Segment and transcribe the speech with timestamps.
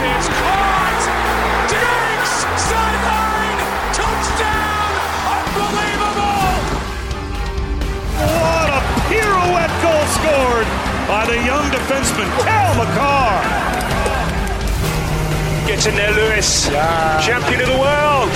[0.00, 1.02] It's caught!
[1.66, 2.32] Diggs!
[2.54, 3.58] Sideline!
[3.98, 4.94] Touchdown!
[5.34, 6.54] Unbelievable!
[8.22, 10.68] What a pirouette goal scored
[11.08, 13.42] by the young defenseman, Cal McCarr.
[15.66, 16.68] Gets in there, Lewis.
[17.26, 18.30] Champion of the world.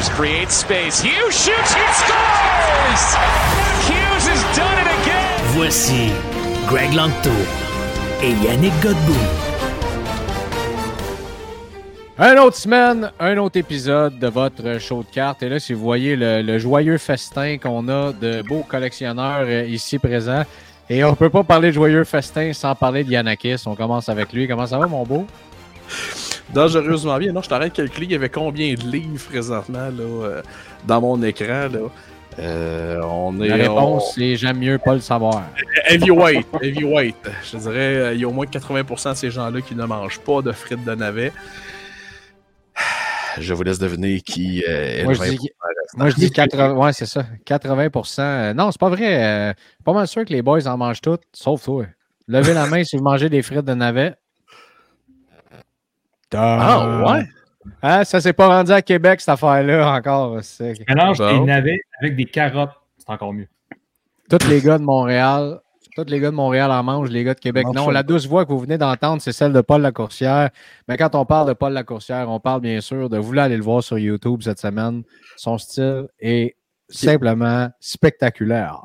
[0.00, 1.02] Hughes creates space.
[1.02, 1.74] Hughes shoots.
[1.74, 3.04] He scores!
[3.86, 5.44] Hughes has done it again.
[5.52, 6.10] Voici
[6.66, 7.28] Greg Langto
[8.22, 9.12] et Yannick Godbout.
[12.16, 15.42] Un autre semaine, un autre épisode de votre show de cartes.
[15.42, 19.66] Et là, si vous voyez le, le joyeux festin qu'on a de beaux collectionneurs euh,
[19.66, 20.44] ici présents.
[20.88, 23.64] Et on peut pas parler de joyeux festin sans parler de Yanakis.
[23.66, 24.48] On commence avec lui.
[24.48, 25.26] Comment ça va, mon beau?
[26.54, 27.32] Dangereusement bien.
[27.32, 30.42] Non, je t'arrête de calculer, il y avait combien de livres présentement là, euh,
[30.86, 31.68] dans mon écran.
[31.72, 31.88] Là.
[32.38, 35.42] Euh, on est, La réponse, c'est j'aime mieux pas le savoir.
[35.88, 37.16] Heavyweight, heavyweight.
[37.50, 40.20] Je dirais, euh, il y a au moins 80% de ces gens-là qui ne mangent
[40.20, 41.32] pas de frites de navet.
[43.38, 45.50] Je vous laisse deviner qui est Moi, le je 20% dis-.
[45.96, 46.72] Moi, je dis 80.
[46.74, 47.24] Ouais, c'est ça.
[47.46, 49.22] 80% Euh, Non, c'est pas vrai.
[49.50, 49.52] Euh,
[49.84, 51.84] pas mal sûr que les boys en mangent toutes, sauf toi.
[52.28, 54.14] Levez la main si vous mangez des frites de navet.
[56.34, 57.24] Ah, ouais?
[57.82, 60.38] Hein, ça s'est pas rendu à Québec, cette affaire-là, encore.
[60.42, 61.40] C'est- Mélange Bon.
[61.40, 63.48] des navets avec des carottes, c'est encore mieux.
[64.30, 65.60] Tous les gars de Montréal,
[65.96, 67.66] tous les gars de Montréal en mangent, les gars de Québec.
[67.74, 70.50] Non, la douce voix que vous venez d'entendre, c'est celle de Paul Lacourcière.
[70.88, 73.62] Mais quand on parle de Paul Lacourcière, on parle bien sûr de vous aller le
[73.62, 75.02] voir sur YouTube cette semaine.
[75.36, 76.54] Son style est
[76.88, 78.80] simplement spectaculaire.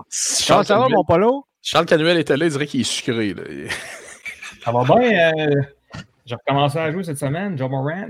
[0.47, 1.45] Comment ça va, mon Polo?
[1.61, 3.33] Charles Canuel était là, il dirait qu'il est sucré.
[3.33, 3.43] Là.
[4.63, 5.31] Ça va bien.
[5.37, 5.61] euh,
[6.25, 8.09] J'ai recommencé à jouer cette semaine, Joe Moran.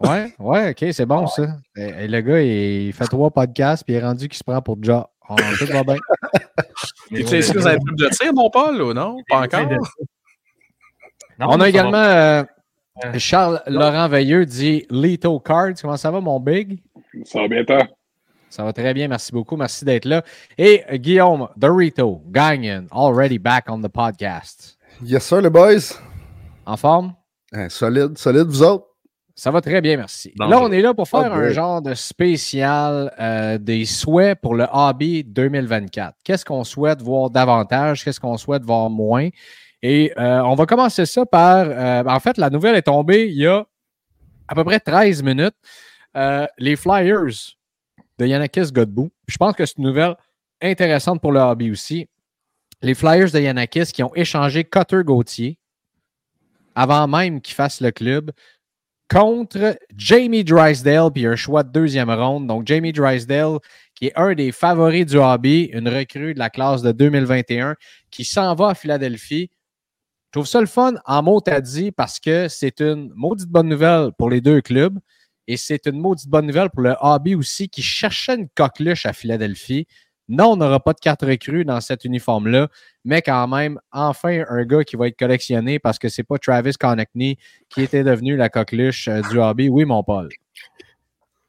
[0.00, 1.56] Ouais, ouais, ok, c'est bon ça.
[1.76, 4.60] Et, et le gars, il fait trois podcasts puis il est rendu qu'il se prend
[4.60, 5.08] pour Ja.
[5.28, 5.96] Oh, tout va bien.
[7.08, 9.18] Tu sais, est-ce que vous avez plus de tir, mon Paul, ou non?
[9.28, 9.68] Pas encore?
[11.38, 12.42] Non, On a également euh,
[13.18, 15.74] Charles Laurent Veilleux dit Lito Cards.
[15.80, 16.80] Comment ça va, mon big?
[17.24, 17.86] Ça va bien toi?
[18.48, 20.22] Ça va très bien, merci beaucoup, merci d'être là.
[20.58, 24.78] Et Guillaume Dorito Gagnon, already back on the podcast.
[25.02, 25.98] Yes, sir, les boys.
[26.66, 27.14] En forme?
[27.52, 28.86] Hein, solide, solide, vous autres?
[29.34, 30.32] Ça va très bien, merci.
[30.38, 34.54] Là, on est là pour faire Oh, un genre de spécial euh, des souhaits pour
[34.54, 36.16] le hobby 2024.
[36.22, 38.04] Qu'est-ce qu'on souhaite voir davantage?
[38.04, 39.28] Qu'est-ce qu'on souhaite voir moins?
[39.82, 41.66] Et euh, on va commencer ça par.
[41.66, 43.64] euh, en fait, la nouvelle est tombée il y a
[44.48, 45.54] à peu près 13 minutes.
[46.16, 47.56] Euh, les Flyers
[48.18, 49.10] de Yanakis Godbout.
[49.26, 50.14] Je pense que c'est une nouvelle
[50.60, 52.06] intéressante pour le hobby aussi.
[52.82, 55.58] Les Flyers de Yanakis qui ont échangé Cutter Gauthier
[56.74, 58.30] avant même qu'il fasse le club
[59.08, 62.46] contre Jamie Drysdale, puis un choix de deuxième ronde.
[62.46, 63.58] Donc, Jamie Drysdale,
[63.94, 67.76] qui est un des favoris du hobby, une recrue de la classe de 2021,
[68.10, 69.50] qui s'en va à Philadelphie.
[70.28, 73.68] Je trouve ça le fun en mot à dit parce que c'est une maudite bonne
[73.68, 74.98] nouvelle pour les deux clubs
[75.46, 79.12] et c'est une maudite bonne nouvelle pour le hobby aussi qui cherchait une coqueluche à
[79.12, 79.86] Philadelphie.
[80.34, 82.68] Non, on n'aura pas de carte recrue dans cet uniforme-là,
[83.04, 86.72] mais quand même, enfin, un gars qui va être collectionné parce que c'est pas Travis
[86.72, 87.36] Connectney
[87.68, 89.68] qui était devenu la coqueluche euh, du hobby.
[89.68, 90.30] Oui, mon Paul.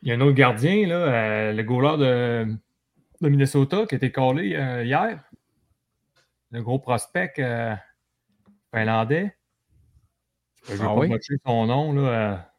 [0.01, 2.55] Il y a un autre gardien, là, euh, le goaler de,
[3.21, 5.23] de Minnesota, qui a été collé euh, hier.
[6.51, 7.73] Le gros prospect euh,
[8.75, 9.33] finlandais.
[10.67, 11.09] Je ne vais Ah pas oui?
[11.45, 11.93] son nom.
[11.93, 12.52] Là.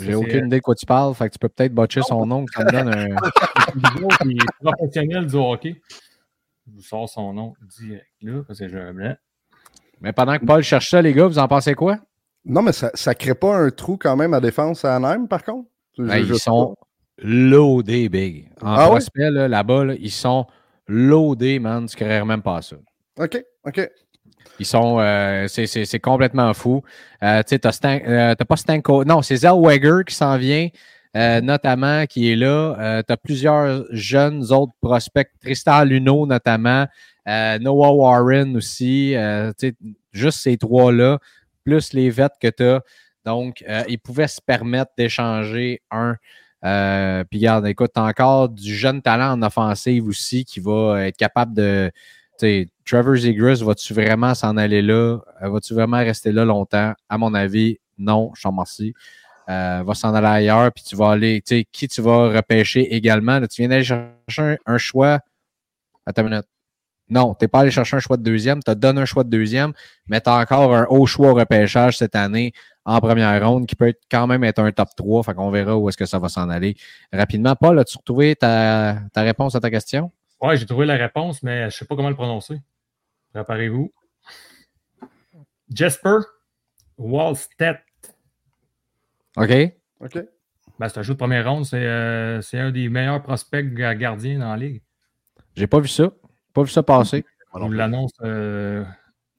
[0.00, 2.26] J'ai aucune c'est, idée de quoi tu parles, fait que tu peux peut-être botcher son
[2.26, 3.16] nom, ça me donne un.
[3.16, 3.30] euh,
[3.76, 5.80] Guillaume, qui est professionnel du hockey.
[6.66, 9.14] Je vous sors son nom direct là, parce que j'ai un blanc.
[10.00, 11.98] Mais pendant que Paul cherche ça, les gars, vous en pensez quoi?
[12.44, 15.42] Non, mais ça ne crée pas un trou quand même à défense à Anaheim, par
[15.42, 15.68] contre?
[15.98, 16.76] Ben, ils sont
[17.18, 18.48] loadés, big.
[18.62, 18.90] En Ah ouais?
[18.90, 20.46] prospect, là, là-bas, là, ils sont
[20.86, 21.86] loadés, man.
[21.86, 22.76] Tu ne même pas ça.
[23.18, 23.90] OK, OK.
[24.58, 24.98] Ils sont.
[25.00, 26.82] euh, c'est- complètement fou.
[27.22, 29.04] Euh, tu sais, euh, t'as pas Stanko.
[29.04, 30.68] Non, c'est Zellweger qui s'en vient,
[31.14, 32.76] notamment, qui est là.
[32.78, 35.30] Euh, t'as plusieurs jeunes autres prospects.
[35.40, 36.86] Tristan Luneau, notamment.
[37.26, 39.14] Noah Warren aussi.
[39.14, 39.74] Tu sais,
[40.12, 41.18] juste ces trois-là,
[41.64, 42.82] plus les vets que tu as.
[43.24, 46.16] Donc, ils pouvaient se permettre d'échanger un.
[47.30, 51.54] Puis, regarde, écoute, t'as encore du jeune talent en offensive aussi qui va être capable
[51.54, 51.90] de.
[52.38, 55.18] Sais, Trevor Zegras, vas-tu vraiment s'en aller là?
[55.42, 56.94] Euh, Vas-tu vraiment rester là longtemps?
[57.08, 58.94] À mon avis, non, je t'en remercie.
[59.48, 62.94] Euh, va s'en aller ailleurs, puis tu vas aller, tu sais, qui tu vas repêcher
[62.94, 63.40] également?
[63.40, 65.20] Tu viens d'aller chercher un, choix.
[66.06, 66.46] Attends une minute.
[67.08, 69.24] Non, tu n'es pas allé chercher un choix de deuxième, tu as donné un choix
[69.24, 69.72] de deuxième,
[70.06, 72.52] mais tu as encore un haut choix au repêchage cette année
[72.84, 75.22] en première ronde qui peut quand même être un top 3.
[75.22, 76.76] Fait qu'on verra où est-ce que ça va s'en aller
[77.12, 77.56] rapidement.
[77.56, 80.12] Paul, as-tu retrouvé ta, ta réponse à ta question?
[80.40, 82.60] Oui, j'ai trouvé la réponse, mais je ne sais pas comment le prononcer.
[83.32, 83.92] Préparez-vous.
[85.74, 86.18] Jesper
[86.96, 87.80] Wallstedt.
[89.36, 89.72] OK.
[90.00, 90.18] OK.
[90.78, 91.64] Ben, c'est un jeu de première ronde.
[91.64, 94.82] C'est euh, c'est un des meilleurs prospects gardiens dans la ligue.
[95.56, 96.10] J'ai pas vu ça.
[96.54, 97.24] Pas vu ça passer.
[97.52, 98.84] On vous l'annonce euh,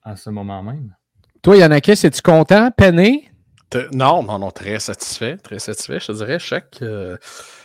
[0.03, 0.95] à ce moment même.
[1.41, 3.31] Toi, Yannick, es-tu content, peiné?
[3.93, 5.37] Non, non, non, très satisfait.
[5.37, 5.99] Très satisfait.
[5.99, 7.17] Je te dirais, chaque, euh,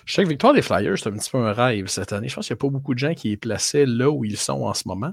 [0.06, 2.28] chaque victoire des Flyers, c'est un petit peu un rêve cette année.
[2.28, 4.36] Je pense qu'il n'y a pas beaucoup de gens qui les plaçaient là où ils
[4.36, 5.12] sont en ce moment.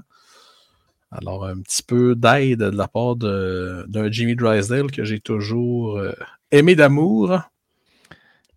[1.10, 6.12] Alors, un petit peu d'aide de la part d'un Jimmy Drysdale que j'ai toujours euh,
[6.50, 7.40] aimé d'amour.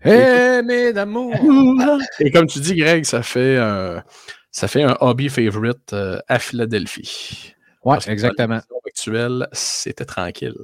[0.04, 1.34] Mais d'amour!
[2.20, 4.04] Et comme tu dis, Greg, ça fait un,
[4.52, 7.54] ça fait un hobby favorite euh, à Philadelphie.
[7.84, 8.56] Que exactement.
[8.56, 10.56] La actuelle, c'était tranquille.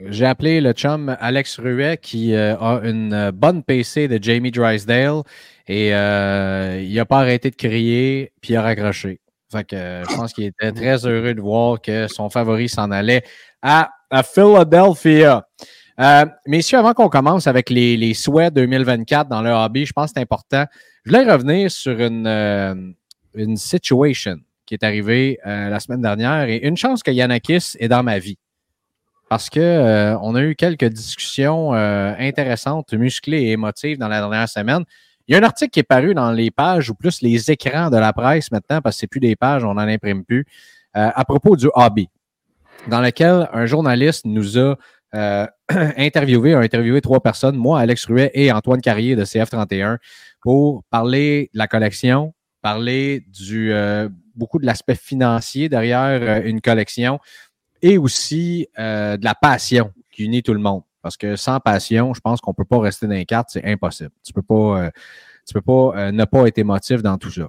[0.00, 4.50] J'ai appelé le chum Alex Ruet qui euh, a une euh, bonne PC de Jamie
[4.50, 5.22] Drysdale
[5.68, 9.20] et euh, il n'a pas arrêté de crier puis il a raccroché.
[9.52, 12.90] Fait que euh, je pense qu'il était très heureux de voir que son favori s'en
[12.90, 13.22] allait
[13.62, 15.46] à, à Philadelphia.
[16.00, 20.06] Euh, messieurs, avant qu'on commence avec les, les souhaits 2024 dans le hobby, je pense
[20.06, 20.64] que c'est important.
[21.04, 22.74] Je voulais revenir sur une, euh,
[23.34, 24.36] une situation
[24.66, 28.38] qui est arrivée la semaine dernière et une chance que Yanakis est dans ma vie
[29.28, 34.48] parce que euh, a eu quelques discussions euh, intéressantes, musclées et émotives dans la dernière
[34.48, 34.84] semaine.
[35.26, 37.88] Il y a un article qui est paru dans les pages ou plus les écrans
[37.88, 40.44] de la presse maintenant, parce que c'est plus des pages, on n'en imprime plus,
[40.96, 42.08] euh, à propos du hobby,
[42.88, 44.76] dans lequel un journaliste nous a
[45.14, 45.46] euh,
[45.96, 49.96] interviewé, a interviewé trois personnes, moi, Alex Ruet et Antoine Carrier de CF31,
[50.42, 53.72] pour parler de la collection, parler du
[54.34, 57.18] beaucoup de l'aspect financier derrière une collection
[57.84, 60.82] et aussi euh, de la passion qui unit tout le monde.
[61.02, 63.64] Parce que sans passion, je pense qu'on ne peut pas rester dans les cartes, c'est
[63.66, 64.10] impossible.
[64.24, 64.90] Tu ne peux pas, euh,
[65.46, 67.46] tu peux pas euh, ne pas être émotif dans tout ça.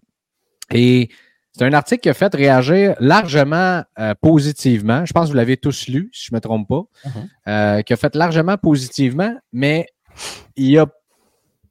[0.74, 1.10] Et
[1.54, 5.06] c'est un article qui a fait réagir largement euh, positivement.
[5.06, 6.84] Je pense que vous l'avez tous lu, si je ne me trompe pas.
[7.48, 9.86] Euh, qui a fait largement positivement, mais
[10.58, 10.86] il y a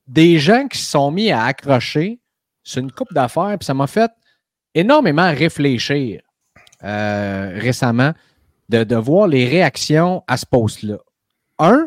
[0.06, 2.18] des gens qui se sont mis à accrocher
[2.62, 4.10] sur une coupe d'affaires, puis ça m'a fait
[4.74, 6.22] énormément réfléchir
[6.82, 8.12] euh, récemment
[8.68, 10.98] de, voir les réactions à ce post-là.
[11.58, 11.86] Un,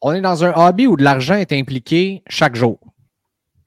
[0.00, 2.78] on est dans un hobby où de l'argent est impliqué chaque jour.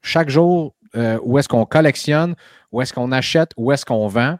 [0.02, 2.34] Chaque jour, euh, où est-ce qu'on collectionne,
[2.72, 4.38] où est-ce qu'on achète, où est-ce qu'on vend.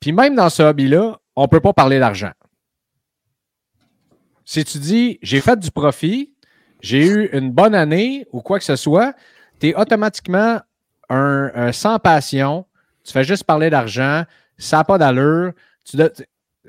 [0.00, 2.32] Puis même dans ce hobby-là, on ne peut pas parler d'argent.
[4.44, 6.34] Si tu dis, j'ai fait du profit,
[6.80, 9.14] j'ai eu une bonne année ou quoi que ce soit,
[9.60, 10.60] tu es automatiquement
[11.08, 12.66] un, un sans passion,
[13.04, 14.24] tu fais juste parler d'argent,
[14.62, 15.52] ça n'a pas d'allure.
[15.84, 16.24] Tu dois- tu-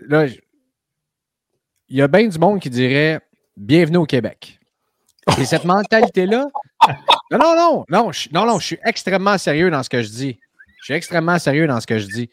[0.07, 3.21] là, il y a bien du monde qui dirait
[3.55, 4.59] Bienvenue au Québec.
[5.37, 6.47] Et cette mentalité-là.
[7.31, 10.09] Non, non, non, non, je, non, non, je suis extrêmement sérieux dans ce que je
[10.09, 10.39] dis.
[10.79, 12.29] Je suis extrêmement sérieux dans ce que je dis.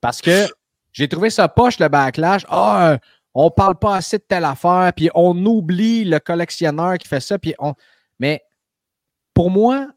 [0.00, 0.46] Parce que
[0.92, 2.42] j'ai trouvé ça poche, le backlash.
[2.48, 2.98] Ah, euh,
[3.34, 7.38] on parle pas assez de telle affaire, puis on oublie le collectionneur qui fait ça.
[7.38, 7.74] Puis on...
[8.18, 8.42] Mais
[9.34, 9.88] pour moi,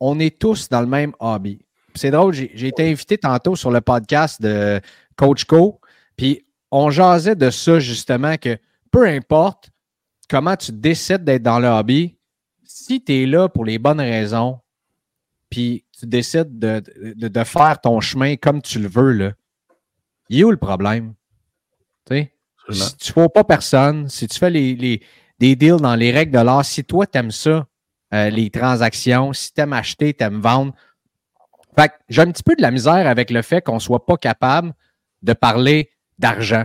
[0.00, 1.64] on est tous dans le même hobby.
[1.94, 4.80] C'est drôle, j'ai été invité tantôt sur le podcast de
[5.16, 5.80] Coach Co.
[6.16, 8.56] Puis on jasait de ça justement que
[8.90, 9.70] peu importe
[10.28, 12.16] comment tu décides d'être dans le hobby,
[12.64, 14.60] si tu es là pour les bonnes raisons,
[15.48, 16.82] puis tu décides de,
[17.16, 19.32] de- de faire ton chemin comme tu le veux, là,
[20.28, 21.14] il est où le problème?
[22.08, 22.32] Tu sais?
[22.72, 25.02] Si tu ne pas personne, si tu fais les, les-
[25.40, 27.66] des deals dans les règles de l'art, si toi, tu aimes ça,
[28.14, 30.72] euh, les transactions, si tu aimes acheter, tu aimes vendre.
[31.78, 34.16] Fait j'ai un petit peu de la misère avec le fait qu'on ne soit pas
[34.16, 34.72] capable
[35.22, 36.64] de parler d'argent.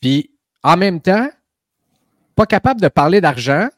[0.00, 0.30] Puis
[0.62, 1.28] en même temps,
[2.34, 3.68] pas capable de parler d'argent.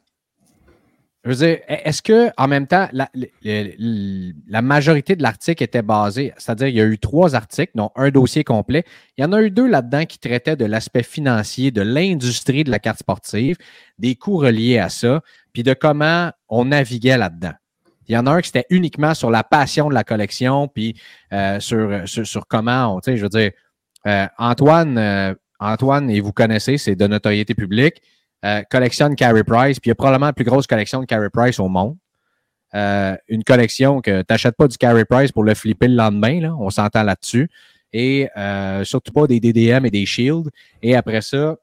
[1.23, 3.09] Je veux dire, est-ce que en même temps, la,
[3.43, 8.11] la majorité de l'article était basée, c'est-à-dire il y a eu trois articles, dont un
[8.11, 8.85] dossier complet.
[9.17, 12.71] Il y en a eu deux là-dedans qui traitaient de l'aspect financier, de l'industrie de
[12.71, 13.57] la carte sportive,
[13.99, 17.53] des coûts reliés à ça, puis de comment on naviguait là-dedans.
[18.07, 20.99] Il y en a un qui était uniquement sur la passion de la collection, puis
[21.33, 23.51] euh, sur, sur, sur comment, tu sais, je veux dire,
[24.05, 28.01] euh, Antoine, euh, Antoine, et vous connaissez, c'est de notoriété publique,
[28.45, 31.29] euh, collectionne Carey Price, puis il y a probablement la plus grosse collection de Carey
[31.31, 31.97] Price au monde.
[32.75, 36.41] Euh, une collection que tu n'achètes pas du Carey Price pour le flipper le lendemain,
[36.41, 37.49] là, on s'entend là-dessus.
[37.93, 40.49] Et euh, surtout pas des DDM et des Shields.
[40.81, 41.57] Et après ça,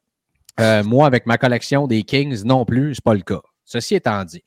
[0.58, 3.42] euh, moi, avec ma collection des Kings, non plus, c'est pas le cas.
[3.64, 4.42] Ceci étant dit,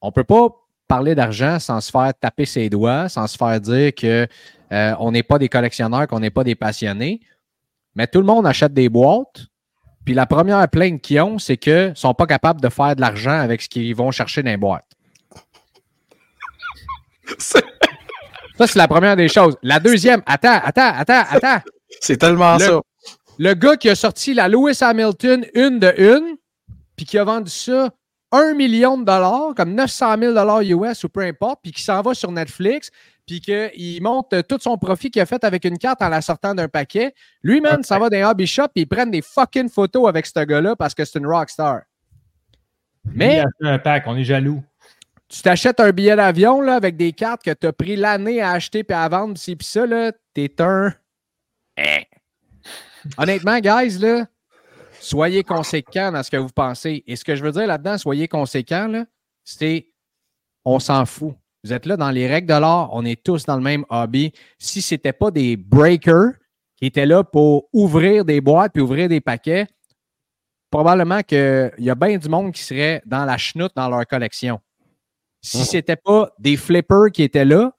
[0.00, 0.48] on peut pas
[0.86, 4.26] parler d'argent sans se faire taper ses doigts, sans se faire dire que
[4.72, 7.20] euh, on n'est pas des collectionneurs, qu'on n'est pas des passionnés.
[7.94, 9.46] Mais tout le monde achète des boîtes.
[10.04, 13.00] Puis la première plainte qu'ils ont, c'est qu'ils ne sont pas capables de faire de
[13.00, 14.86] l'argent avec ce qu'ils vont chercher dans les boîtes.
[17.38, 17.60] Ça,
[18.66, 19.56] c'est la première des choses.
[19.62, 21.60] La deuxième, attends, attends, attends, attends.
[22.00, 22.80] C'est tellement Le- ça.
[23.38, 26.36] Le gars qui a sorti la Lewis Hamilton une de une,
[26.96, 27.90] puis qui a vendu ça
[28.32, 32.02] 1 million de dollars, comme 900 000 dollars US ou peu importe, puis qui s'en
[32.02, 32.90] va sur Netflix,
[33.26, 36.54] puis qu'il monte tout son profit qu'il a fait avec une carte en la sortant
[36.54, 37.14] d'un paquet.
[37.42, 40.26] Lui, man, ça va dans un hobby shop, puis ils prennent des fucking photos avec
[40.26, 41.82] ce gars-là parce que c'est une rockstar.
[43.04, 44.62] Mais Il a un pack, on est jaloux.
[45.28, 48.52] tu t'achètes un billet d'avion là, avec des cartes que tu as pris l'année à
[48.52, 50.92] acheter puis à vendre, puis ça, là, t'es un.
[51.76, 52.06] Eh.
[53.18, 54.26] Honnêtement, guys, là,
[55.00, 57.04] soyez conséquents dans ce que vous pensez.
[57.06, 59.04] Et ce que je veux dire là-dedans, soyez conséquents, là,
[59.44, 59.88] c'est
[60.64, 61.34] on s'en fout.
[61.64, 64.32] Vous êtes là dans les règles de l'art, on est tous dans le même hobby.
[64.58, 66.34] Si ce n'était pas des breakers
[66.76, 69.66] qui étaient là pour ouvrir des boîtes puis ouvrir des paquets,
[70.70, 74.60] probablement qu'il y a bien du monde qui serait dans la chenoute dans leur collection.
[75.40, 77.72] Si ce n'était pas des flippers qui étaient là,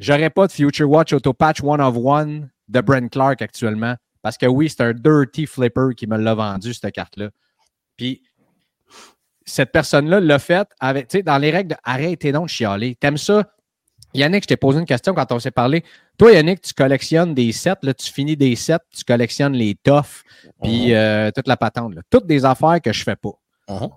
[0.00, 3.94] j'aurais pas de Future Watch Auto Patch One of One de Brent Clark actuellement.
[4.22, 7.30] Parce que oui, c'est un dirty flipper qui me l'a vendu, cette carte-là.
[7.96, 8.22] Puis,
[9.44, 12.94] cette personne-là l'a fait avec, tu sais, dans les règles de arrêtez donc de chialer.
[12.94, 13.52] T'aimes ça?
[14.14, 15.82] Yannick, je t'ai posé une question quand on s'est parlé.
[16.18, 20.22] Toi, Yannick, tu collectionnes des sets, là, tu finis des sets, tu collectionnes les toffs,
[20.62, 21.94] puis euh, toute la patente.
[21.94, 22.02] là.
[22.10, 23.32] Toutes des affaires que je fais pas.
[23.68, 23.88] Mhm.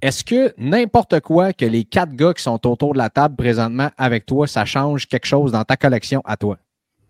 [0.00, 3.90] Est-ce que n'importe quoi que les quatre gars qui sont autour de la table présentement
[3.96, 6.58] avec toi, ça change quelque chose dans ta collection à toi?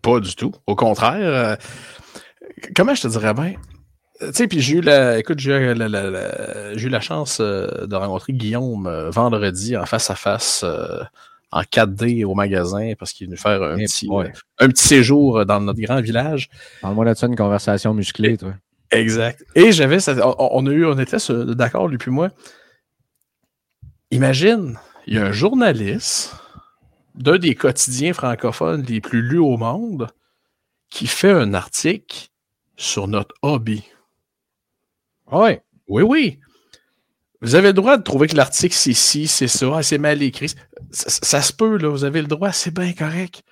[0.05, 0.51] Pas du tout.
[0.67, 1.55] Au contraire, euh,
[2.75, 3.55] comment je te dirais bien?
[4.21, 7.01] Tu sais, puis j'ai eu la, écoute, j'ai eu la, la- la- j'ai eu la
[7.01, 11.03] chance euh, de rencontrer Guillaume euh, vendredi en face à face euh,
[11.51, 14.07] en 4D au magasin parce qu'il est venu faire un, Eh petit,
[14.59, 16.49] un petit séjour dans notre grand village.
[16.81, 18.53] Parle-moi de ça, une conversation musclée, toi.
[18.91, 19.43] Exact.
[19.55, 21.17] Et j'avais, on, on a eu, on était
[21.55, 22.29] d'accord, lui puis moi.
[24.11, 26.35] Imagine, il y a un journaliste
[27.15, 30.07] d'un des quotidiens francophones les plus lus au monde
[30.89, 32.27] qui fait un article
[32.77, 33.83] sur notre hobby.
[35.31, 35.57] Oui.
[35.87, 36.39] Oui, oui.
[37.41, 40.21] Vous avez le droit de trouver que l'article c'est ci, c'est ça, ah, c'est mal
[40.23, 40.49] écrit.
[40.49, 40.57] Ça,
[40.91, 43.43] ça- ça se peut, là, vous avez le droit, c'est bien correct.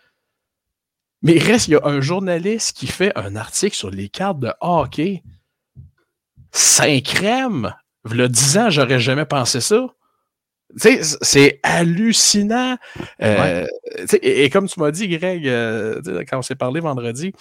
[1.21, 4.39] Mais il reste, il y a un journaliste qui fait un article sur les cartes
[4.39, 5.23] de hockey.
[6.51, 7.73] Saint-Crème!
[8.05, 9.87] Le 10 ans, j'aurais jamais pensé ça.
[10.75, 12.77] C'est hallucinant.
[13.21, 13.65] Euh,
[14.21, 17.33] et, et comme tu m'as dit, Greg, euh, quand on s'est parlé vendredi,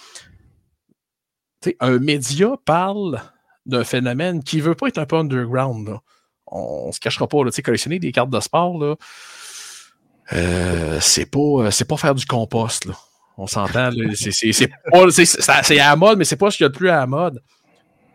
[1.79, 3.21] un média parle
[3.65, 5.87] d'un phénomène qui veut pas être un peu underground.
[5.87, 5.99] là.
[6.47, 7.43] On, se cachera pas.
[7.43, 8.97] Là, collectionner des cartes de sport,
[10.31, 12.85] euh, c'est pas, euh, pas faire du compost.
[12.85, 12.93] Là.
[13.37, 13.89] On s'entend.
[14.13, 17.07] c'est à la mode, mais c'est pas ce qu'il y a de plus à la
[17.07, 17.41] mode.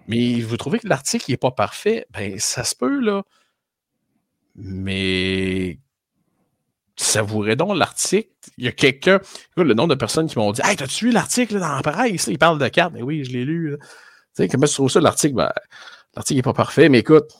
[0.07, 2.07] Mais vous trouvez que l'article n'est pas parfait?
[2.13, 3.25] Ben, ça se peut, là.
[4.61, 5.79] Mais
[6.97, 8.29] savourez donc l'article.
[8.57, 9.21] Il y a quelqu'un,
[9.57, 12.09] le nombre de personnes qui m'ont dit Hey, t'as-tu lu l'article dans la?
[12.09, 12.93] Il parle de cartes.
[12.93, 13.77] Mais oui, je l'ai lu.
[13.81, 13.87] Tu
[14.33, 15.35] sais, comment tu trouves ça, l'article?
[15.35, 15.53] Ben,
[16.17, 17.31] l'article n'est pas parfait, mais écoute,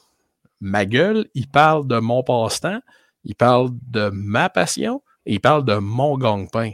[0.61, 2.81] ma gueule, il parle de mon passe-temps,
[3.25, 6.73] il parle de ma passion et il parle de mon gang-pain.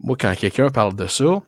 [0.00, 1.42] Moi, quand quelqu'un parle de ça,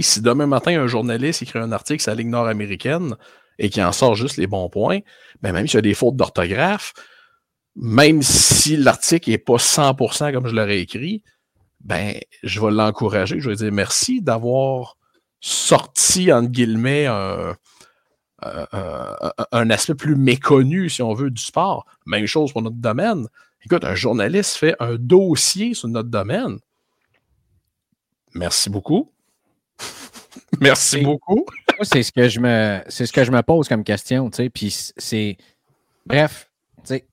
[0.00, 3.16] si demain matin, un journaliste écrit un article sur la Ligue nord-américaine
[3.62, 5.00] et qui en sort juste les bons points,
[5.42, 6.94] ben même s'il y a des fautes d'orthographe,
[7.76, 11.22] même si l'article n'est pas 100% comme je l'aurais écrit,
[11.80, 13.38] ben, je vais l'encourager.
[13.38, 14.96] Je vais dire merci d'avoir
[15.40, 17.54] sorti, entre guillemets, un-
[18.42, 21.84] un- un aspect plus méconnu, si on veut, du sport.
[22.06, 23.26] Même chose pour notre domaine.
[23.64, 26.58] Écoute, un journaliste fait un dossier sur notre domaine.
[28.34, 29.12] Merci beaucoup.
[30.60, 31.44] Merci beaucoup.
[31.82, 34.50] C'est ce que je me c'est ce que je me pose comme question, tu sais.
[34.50, 35.36] Puis c'est
[36.06, 37.06] bref, tu sais,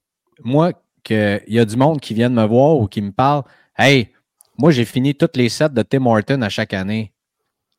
[0.44, 3.44] moi qu'il y a du monde qui vient de me voir ou qui me parle,
[3.78, 4.10] hey,
[4.58, 7.14] moi j'ai fini toutes les sets de Tim Horton à chaque année.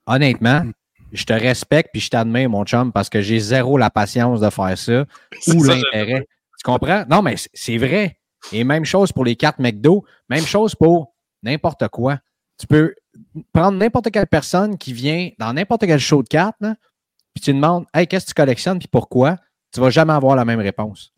[0.06, 0.62] Honnêtement,
[1.12, 4.48] je te respecte puis je t'admire, mon chum, parce que j'ai zéro la patience de
[4.50, 5.04] faire ça
[5.48, 6.26] ou l'intérêt.
[6.58, 7.04] Tu comprends?
[7.08, 8.18] Non, mais c'est- c'est vrai.
[8.52, 12.18] Et même chose pour les cartes McDo, même chose pour n'importe quoi.
[12.58, 12.94] Tu peux
[13.52, 16.56] prendre n'importe quelle personne qui vient dans n'importe quel show de cartes,
[17.34, 19.36] puis tu demandes Hey, qu'est-ce que tu collectionnes puis pourquoi?
[19.72, 21.12] Tu vas jamais avoir la même réponse.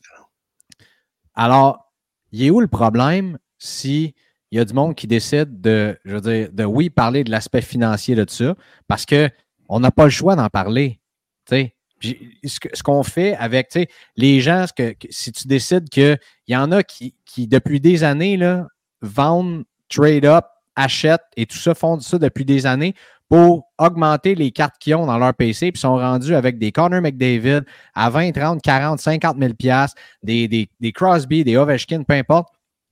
[1.34, 1.92] Alors,
[2.32, 4.14] il est où le problème si
[4.52, 7.62] y a du monde qui décide de, je veux dire, de oui, parler de l'aspect
[7.62, 8.54] financier de ça,
[8.88, 11.00] parce qu'on n'a pas le choix d'en parler.
[11.46, 13.76] Puis ce qu'on fait avec
[14.16, 18.36] les gens, que, si tu décides qu'il y en a qui, qui, depuis des années,
[18.36, 18.66] là,
[19.02, 20.46] vendent, trade up,
[20.80, 22.94] achètent et tout ça, font ça depuis des années
[23.28, 27.00] pour augmenter les cartes qu'ils ont dans leur PC, puis sont rendus avec des Connor
[27.00, 27.60] McDavid
[27.94, 32.48] à 20, 30, 40, 50 000 piastres, des, des, Crosby, des Ovechkin, peu importe.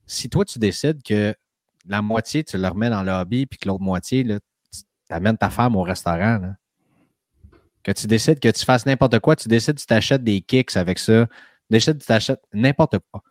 [0.07, 1.35] Si toi, tu décides que
[1.85, 4.39] la moitié, tu le remets dans le hobby, puis que l'autre moitié, là,
[4.71, 6.39] tu amènes ta femme au restaurant,
[7.83, 10.77] que tu décides que tu fasses n'importe quoi, tu décides que tu t'achètes des kicks
[10.77, 11.33] avec ça, tu
[11.69, 13.21] décides que tu t'achètes n'importe quoi.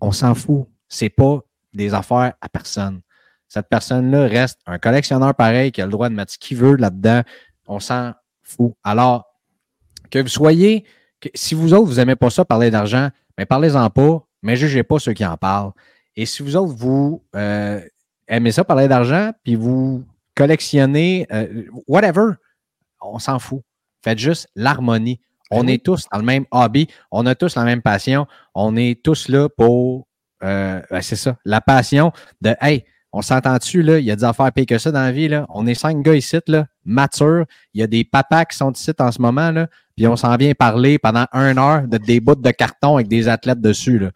[0.00, 0.68] On s'en fout.
[0.88, 1.40] C'est pas
[1.72, 3.00] des affaires à personne.
[3.48, 6.76] Cette personne-là reste un collectionneur pareil qui a le droit de mettre ce qu'il veut
[6.76, 7.22] là-dedans.
[7.66, 8.12] On s'en
[8.42, 8.74] fout.
[8.84, 9.26] Alors,
[10.10, 10.84] que vous soyez,
[11.20, 14.82] que- si vous autres, vous n'aimez pas ça, parler d'argent, mais parlez-en pas, mais jugez
[14.82, 15.72] pas ceux qui en parlent.
[16.16, 17.80] Et si vous autres, vous euh,
[18.26, 22.32] aimez ça, parler d'argent, puis vous collectionnez, euh, whatever,
[23.00, 23.62] on s'en fout.
[24.02, 25.20] Faites juste l'harmonie.
[25.50, 29.02] On est tous dans le même hobby, on a tous la même passion, on est
[29.02, 30.06] tous là pour,
[30.42, 32.12] euh, ben, c'est ça, la passion
[32.42, 32.84] de, hey,
[33.18, 35.44] on s'entend-tu, là, il y a des affaires pires que ça dans la vie, là.
[35.48, 37.44] On est cinq gars ici, là, matures.
[37.74, 40.36] Il y a des papas qui sont ici en ce moment, là, puis on s'en
[40.36, 44.10] vient parler pendant une heure de des bouts de carton avec des athlètes dessus, là.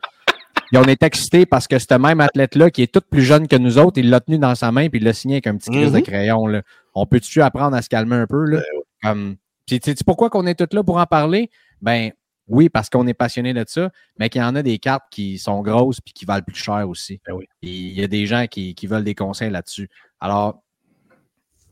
[0.72, 3.56] Et on est excités parce que ce même athlète-là, qui est tout plus jeune que
[3.56, 5.70] nous autres, il l'a tenu dans sa main puis il l'a signé avec un petit
[5.70, 6.02] crise de Mhm.
[6.04, 6.46] crayon.
[6.46, 6.62] Là.
[6.94, 8.44] On peut-tu apprendre à se calmer un peu?
[8.46, 8.60] Là?
[9.02, 9.36] Comme...
[9.66, 11.50] Puis, tu sais pourquoi qu'on est tous là pour en parler?
[11.82, 12.12] Ben
[12.48, 15.38] oui, parce qu'on est passionné de ça, mais qu'il y en a des cartes qui
[15.38, 17.20] sont grosses puis qui valent plus cher aussi.
[17.26, 17.46] Ben oui.
[17.60, 19.88] Puis il y a des gens qui, qui veulent des conseils là-dessus.
[20.20, 20.62] Alors,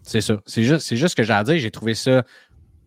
[0.03, 0.41] c'est ça.
[0.47, 1.59] C'est juste, juste ce que j'ai à dire.
[1.59, 2.25] J'ai trouvé ça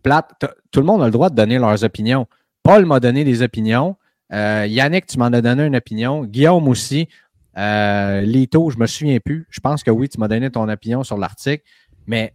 [0.02, 0.32] plate.
[0.70, 2.26] Tout le monde a le droit de donner leurs opinions.
[2.62, 3.96] Paul m'a donné des opinions.
[4.32, 6.24] Euh, Yannick, tu m'en as donné une opinion.
[6.24, 7.08] Guillaume aussi.
[7.56, 9.46] Euh, Lito, je me souviens plus.
[9.50, 11.64] Je pense que oui, tu m'as donné ton opinion sur l'article.
[12.06, 12.34] Mais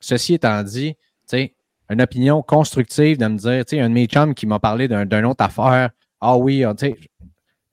[0.00, 1.54] ceci étant dit, tu sais,
[1.90, 4.88] une opinion constructive de me dire, tu sais, un de mes chums qui m'a parlé
[4.88, 5.90] d'un- d'une autre affaire.
[6.20, 6.96] Ah oui, ah, tu sais.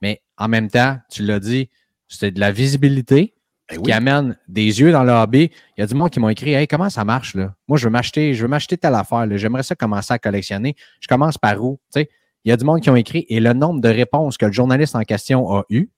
[0.01, 1.69] Mais en même temps, tu l'as dit,
[2.07, 3.33] c'était de la visibilité
[3.69, 5.51] Ben qui amène des yeux dans le hobby.
[5.77, 7.53] Il y a du monde qui m'ont écrit Hey, comment ça marche là?
[7.67, 9.25] Moi, je veux m'acheter, je veux m'acheter telle affaire.
[9.25, 9.37] là.
[9.37, 10.75] J'aimerais ça commencer à collectionner.
[11.01, 11.79] Je commence par où?
[11.93, 12.09] Tu sais,
[12.45, 14.53] il y a du monde qui ont écrit et le nombre de réponses que le
[14.53, 15.89] journaliste en question a eu,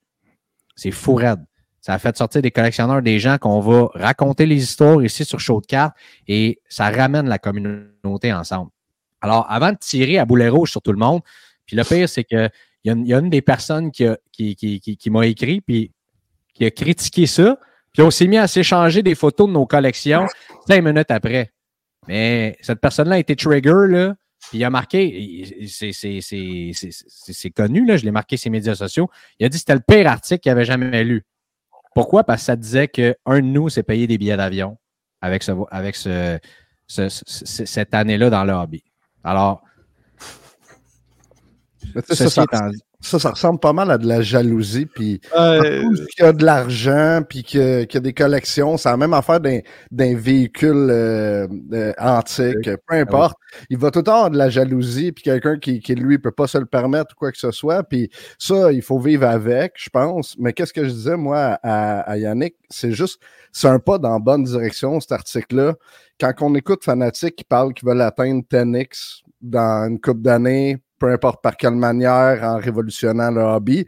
[0.75, 1.43] c'est fou raide.
[1.81, 5.39] Ça a fait sortir des collectionneurs, des gens qu'on va raconter les histoires ici sur
[5.39, 5.95] Show de cartes
[6.27, 8.71] et ça ramène la communauté ensemble.
[9.21, 11.21] Alors, avant de tirer à boulet rouge sur tout le monde,
[11.65, 12.49] puis le pire, c'est que
[12.83, 14.05] il y, a une- il y a une des personnes qui,
[15.09, 15.91] m'a écrit, puis
[16.53, 17.57] qui a critiqué ça,
[17.93, 20.25] puis on s'est mis à s'échanger des photos de nos collections
[20.67, 21.51] cinq minutes après.
[22.07, 24.15] Mais cette personne-là a été trigger, là,
[24.49, 29.09] puis il a marqué, c'est- connu, là, je l'ai marqué sur ses médias sociaux.
[29.39, 31.25] Il a dit que c'était le pire article qu'il avait jamais lu.
[32.01, 32.23] Pourquoi?
[32.23, 34.77] Parce que ça disait qu'un de nous s'est payé des billets d'avion
[35.21, 36.39] avec, ce, avec ce,
[36.87, 38.83] ce- ce- ce- cette année-là dans le hobby.
[39.23, 39.61] Alors,
[42.09, 44.85] ça, ça, étant dit, ça, ça ressemble pas mal à de la jalousie.
[44.85, 48.89] Puis Euh, tout ce qui a de l'argent, puis qu'il y a des collections, c'est
[48.89, 53.37] la même affaire d'un véhicule euh, euh, antique, peu importe.
[53.69, 56.31] Il va tout le temps avoir de la jalousie, puis quelqu'un qui, qui, lui, peut
[56.31, 57.83] pas se le permettre ou quoi que ce soit.
[57.83, 60.35] Puis ça, il faut vivre avec, je pense.
[60.37, 62.55] Mais qu'est-ce que je disais, moi, à, à Yannick?
[62.69, 63.21] C'est juste,
[63.53, 65.75] c'est un pas dans la bonne direction, cet article-là.
[66.19, 71.11] Quand on écoute Fanatic qui parle qu'ils veulent atteindre 10x dans une couple d'années, peu
[71.11, 73.85] importe par quelle manière, en révolutionnant le hobby,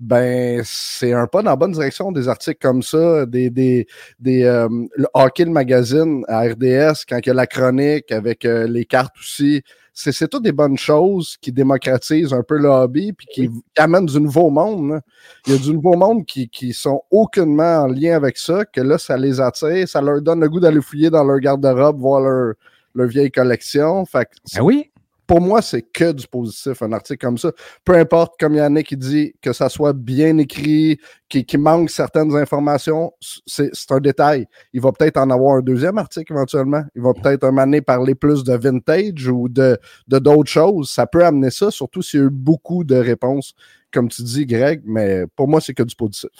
[0.00, 3.86] ben c'est un pas dans la bonne direction des articles comme ça, des, des,
[4.18, 8.44] des euh, le Hockey le magazine à RDS, quand il y a la chronique avec
[8.44, 9.62] euh, les cartes aussi.
[9.92, 13.82] C'est, c'est toutes des bonnes choses qui démocratisent un peu le hobby puis qui, qui
[13.82, 14.92] amènent du nouveau monde.
[14.92, 15.00] là.
[15.46, 18.80] Il y a du nouveau monde qui, qui sont aucunement en lien avec ça, que
[18.80, 22.20] là, ça les attire, ça leur donne le goût d'aller fouiller dans leur garde-robe, voir
[22.20, 22.54] leur,
[22.94, 24.06] leur vieille collection.
[24.06, 24.89] Fait que ben oui,
[25.30, 27.52] pour moi, c'est que du positif, un article comme ça.
[27.84, 33.12] Peu importe, comme Yannick qui dit, que ça soit bien écrit, qu'il manque certaines informations,
[33.46, 34.46] c'est un détail.
[34.72, 36.82] Il va peut-être en avoir un deuxième article éventuellement.
[36.96, 40.90] Il va peut-être un donné parler plus de vintage ou de d'autres choses.
[40.90, 43.54] Ça peut amener ça, surtout s'il y a eu beaucoup de réponses,
[43.92, 46.30] comme tu dis, Greg, mais pour moi, c'est que du positif.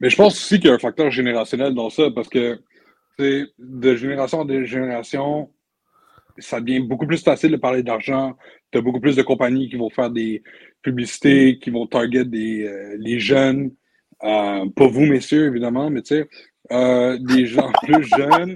[0.00, 2.58] Mais je pense aussi qu'il y a un facteur générationnel dans ça parce que
[3.16, 5.48] c'est de génération en génération,
[6.40, 8.36] ça devient beaucoup plus facile de parler d'argent.
[8.72, 10.42] Tu as beaucoup plus de compagnies qui vont faire des
[10.82, 13.70] publicités, qui vont target des, euh, les jeunes.
[14.22, 16.28] Euh, pas vous, messieurs, évidemment, mais tu sais,
[16.72, 18.54] euh, des gens plus jeunes.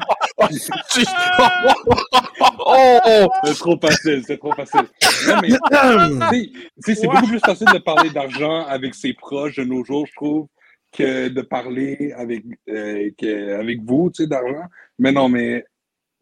[2.66, 3.29] oh!
[3.44, 4.87] C'est trop facile, c'est trop facile.
[5.29, 10.07] Non, mais, c'est beaucoup plus facile de parler d'argent avec ses proches de nos jours,
[10.07, 10.47] je trouve,
[10.92, 14.64] que de parler avec, euh, que- avec vous, tu sais, d'argent.
[14.99, 15.64] Mais non, mais,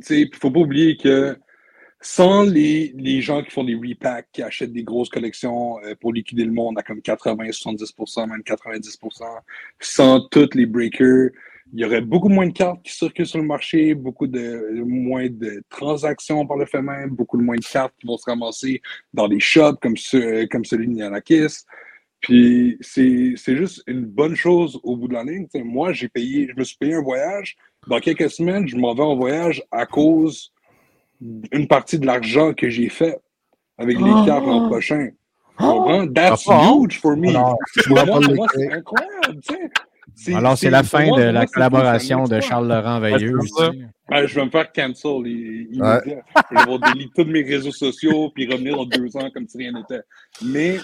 [0.05, 1.37] tu sais, faut pas oublier que
[2.03, 6.13] sans les, les gens qui font des repacks, qui achètent des grosses collections euh, pour
[6.13, 9.23] liquider le monde à comme 80, 70%, même 90%,
[9.81, 11.31] sans tous les breakers,
[11.73, 15.29] il y aurait beaucoup moins de cartes qui circulent sur le marché, beaucoup de moins
[15.29, 18.83] de transactions par le fait même, beaucoup de moins de cartes qui vont se ramasser
[19.15, 21.65] dans des shops comme, ce, comme celui de Yanakis.
[22.21, 25.47] Puis c'est juste une bonne chose au bout de la ligne.
[25.65, 27.57] moi, j'ai payé, je me suis payé un voyage.
[27.89, 30.53] Dans quelques semaines, je m'en vais en voyage à cause
[31.53, 33.19] une partie de l'argent que j'ai fait
[33.79, 34.25] avec les oh.
[34.25, 35.11] cartes l'an prochain.
[35.61, 36.07] Oh.
[36.15, 37.29] That's ah, huge for me.
[37.77, 39.71] c'est incroyable.
[40.35, 43.39] Alors, c'est la fin de la collaboration de Charles Laurent Veilleux.
[44.09, 45.23] Ben, je vais me faire cancel.
[45.25, 49.73] Je vais delete tous mes réseaux sociaux puis revenir dans deux ans comme si rien
[49.73, 50.03] n'était.
[50.45, 50.79] Mais,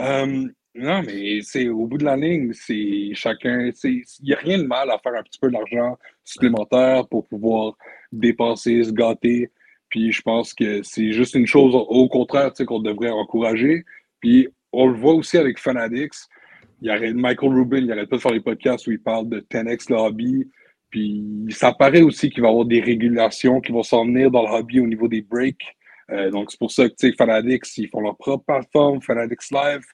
[0.00, 3.70] euh, non, mais c'est au bout de la ligne, c'est chacun.
[3.84, 7.74] Il n'y a rien de mal à faire un petit peu d'argent supplémentaire pour pouvoir
[8.12, 9.50] dépenser, se gâter.
[9.94, 13.84] Puis je pense que c'est juste une chose au contraire qu'on devrait encourager.
[14.18, 16.14] Puis on le voit aussi avec Fanatics.
[16.82, 19.28] Il y a Michael Rubin, il arrête pas de faire les podcasts où il parle
[19.28, 20.50] de 10x le hobby.
[20.90, 24.42] Puis ça paraît aussi qu'il va y avoir des régulations qui vont s'en venir dans
[24.42, 25.76] le hobby au niveau des breaks.
[26.10, 29.84] Euh, donc c'est pour ça que Fanatics, ils font leur propre plateforme, Fanatics Live.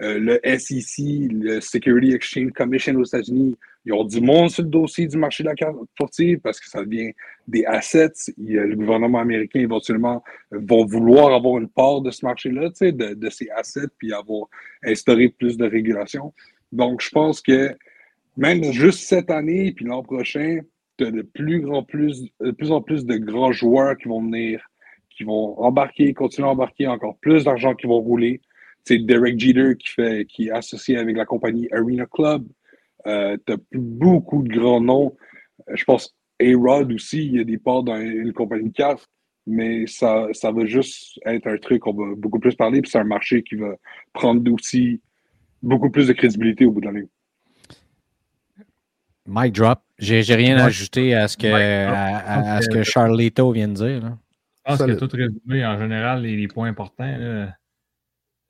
[0.00, 4.68] Euh, le SEC, le Security Exchange Commission aux États-Unis, ils ont du monde sur le
[4.70, 7.12] dossier du marché de la carte sportive parce que ça devient
[7.46, 8.32] des assets.
[8.38, 13.48] le gouvernement américain, éventuellement, va vouloir avoir une part de ce marché-là, de, de ces
[13.50, 14.46] assets, puis avoir
[14.84, 16.32] instauré plus de régulation.
[16.72, 17.76] Donc, je pense que
[18.36, 20.60] même juste cette année, puis l'an prochain,
[20.96, 24.62] tu as de plus, plus, de plus en plus de grands joueurs qui vont venir,
[25.10, 28.40] qui vont embarquer, continuer à embarquer encore plus d'argent qui vont rouler
[28.84, 32.46] c'est Derek Jeter qui, fait, qui est associé avec la compagnie Arena Club.
[33.06, 35.16] Euh, tu as beaucoup de grands noms.
[35.68, 39.08] Euh, je pense A-Rod aussi, il y a des parts dans une compagnie de cartes,
[39.46, 42.98] mais ça, ça va juste être un truc qu'on va beaucoup plus parler, puis c'est
[42.98, 43.74] un marché qui va
[44.12, 45.00] prendre aussi
[45.62, 47.08] beaucoup plus de crédibilité au bout de l'année.
[49.26, 49.80] Mic drop.
[49.98, 54.02] J'ai rien à ajouter à ce que, à, ce que Charlito vient de dire.
[54.02, 54.18] Là.
[54.66, 57.16] Je pense que tout résumé, en général, les, les points importants.
[57.16, 57.54] Là,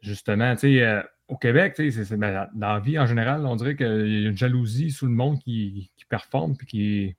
[0.05, 3.87] Justement, tu sais, euh, au Québec, ben, dans la vie en général, on dirait qu'il
[3.87, 7.17] y a une jalousie sous le monde qui, qui performe puis qui,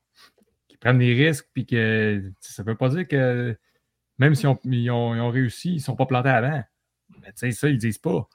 [0.67, 3.57] qui prennent des risques, puis que ça ne veut pas dire que
[4.17, 6.63] même si ils, ont, réussi, ils ne sont pas plantés avant.
[7.21, 8.29] Mais ça, ils ne disent pas.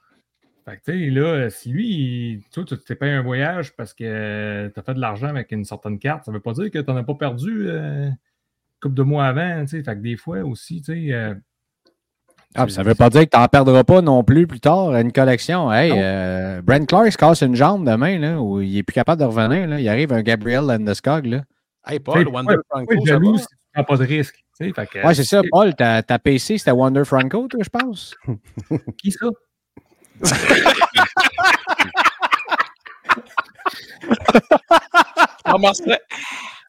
[0.65, 4.93] Fait que, là, si lui, tu t'es payé un voyage parce que tu as fait
[4.93, 7.03] de l'argent avec une certaine carte, ça ne veut pas dire que tu n'en as
[7.03, 8.09] pas perdu euh,
[8.79, 9.65] couple de mois avant.
[9.65, 11.33] Fait que des fois aussi, tu sais, euh,
[12.55, 14.89] ah, ça ne veut pas dire que tu n'en perdras pas non plus plus tard
[14.89, 15.71] à une collection.
[15.71, 19.21] Hey, euh, Brent Clark se casse une jambe demain, là, où il n'est plus capable
[19.21, 19.67] de revenir.
[19.67, 19.79] Là.
[19.79, 21.25] Il arrive un Gabriel Landeskog.
[21.27, 21.43] Là.
[21.87, 22.93] Hey, Paul, Wonder Franco.
[22.93, 24.43] Oui, jaloux si tu prends pas de risque.
[24.59, 25.73] Oui, ouais, c'est ça, Paul.
[25.75, 28.13] Ta, ta PC, c'était Wonder Franco, toi, je pense?
[28.97, 29.27] Qui ça?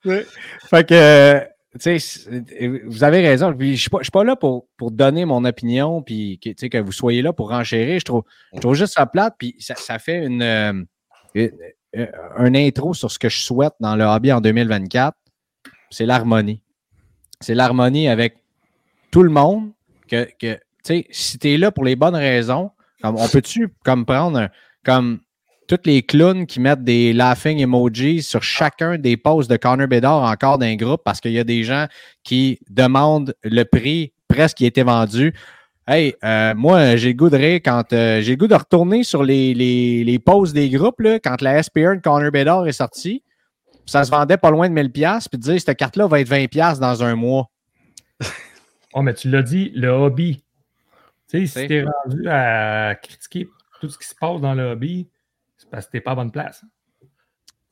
[0.71, 3.55] Fait que vous avez raison.
[3.59, 7.49] Je ne suis, pas là pour, donner mon opinion, puis que, vous soyez là pour
[7.49, 7.99] renchérir.
[7.99, 10.73] Je trouve, je trouve juste ça plate, puis ça, fait une, euh,
[11.37, 12.07] euh,
[12.37, 15.17] un intro sur ce que je souhaite dans le hobby en 2024.
[15.91, 16.63] C'est l'harmonie.
[17.41, 18.37] C'est l'harmonie avec
[19.11, 19.73] tout le monde.
[20.09, 20.59] Que, que
[21.11, 24.51] si tu es là pour les bonnes raisons, comme, on peut-tu comme prendre
[24.85, 25.21] comme
[25.68, 30.22] toutes les clowns qui mettent des laughing emojis sur chacun des posts de Connor Bedard
[30.25, 31.87] encore d'un groupe parce qu'il y a des gens
[32.22, 35.35] qui demandent le prix presque qui a été vendu.
[35.87, 39.03] Hey, euh, moi, j'ai le goût de rire quand euh, j'ai le goût de retourner
[39.03, 42.72] sur les, les, les posts des groupes là, quand la SPR de Connor Bedard est
[42.72, 43.22] sortie.
[43.85, 46.79] Ça se vendait pas loin de 1000$, puis de dire cette carte-là va être 20$
[46.79, 47.51] dans un mois.
[48.94, 50.44] oh, mais tu l'as dit, le hobby.
[51.29, 53.48] Tu sais, si tu es rendu à critiquer
[53.81, 55.09] tout ce qui se passe dans le hobby,
[55.73, 56.63] parce que t'es pas à bonne place.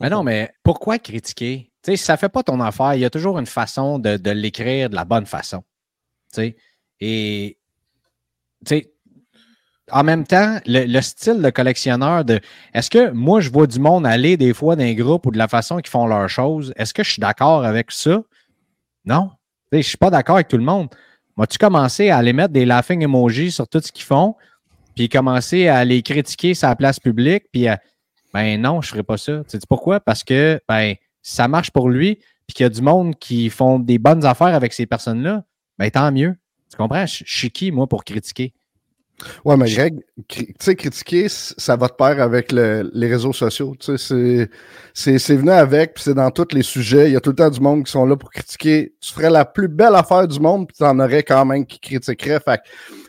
[0.01, 1.71] Mais non, mais pourquoi critiquer?
[1.83, 4.31] Tu sais, si ça fait pas ton affaire, il y a toujours une façon de,
[4.31, 5.63] l'écrire de la bonne façon.
[6.33, 6.57] Tu sais,
[6.99, 7.59] et
[8.65, 8.93] tu sais,
[9.93, 12.41] en même temps, le, style de collectionneur de
[12.73, 15.39] est-ce que moi je vois du monde aller des fois dans un groupe ou de
[15.39, 18.23] la façon qu'ils font leurs choses, est-ce que je suis d'accord avec ça?
[19.05, 19.31] Non.
[19.73, 20.89] Je ne suis pas d'accord avec tout le monde.
[21.37, 24.37] Moi, tu commencé à aller mettre des laughing emojis sur tout ce qu'ils font,
[25.01, 27.81] puis commencer à les critiquer la place publique, puis à,
[28.35, 29.43] ben non, je ferai pas ça.
[29.49, 29.99] Tu sais pourquoi?
[29.99, 33.79] Parce que ben, ça marche pour lui, puis qu'il y a du monde qui font
[33.79, 35.43] des bonnes affaires avec ces personnes-là,
[35.79, 36.37] ben tant mieux.
[36.71, 37.07] Tu comprends?
[37.07, 38.53] Je, suis qui, moi, pour critiquer?
[39.43, 43.75] Ouais, mais Greg, tu sais, critiquer, ça va de pair avec les réseaux sociaux.
[43.81, 44.51] Tu sais,
[44.93, 47.09] c'est venu avec, puis c'est dans tous les sujets.
[47.09, 48.93] Il y a tout le temps du monde qui sont là pour critiquer.
[49.01, 51.81] Tu ferais la plus belle affaire du monde, puis tu en aurais quand même qui
[51.81, 52.41] critiquerait.
[52.41, 52.61] Fait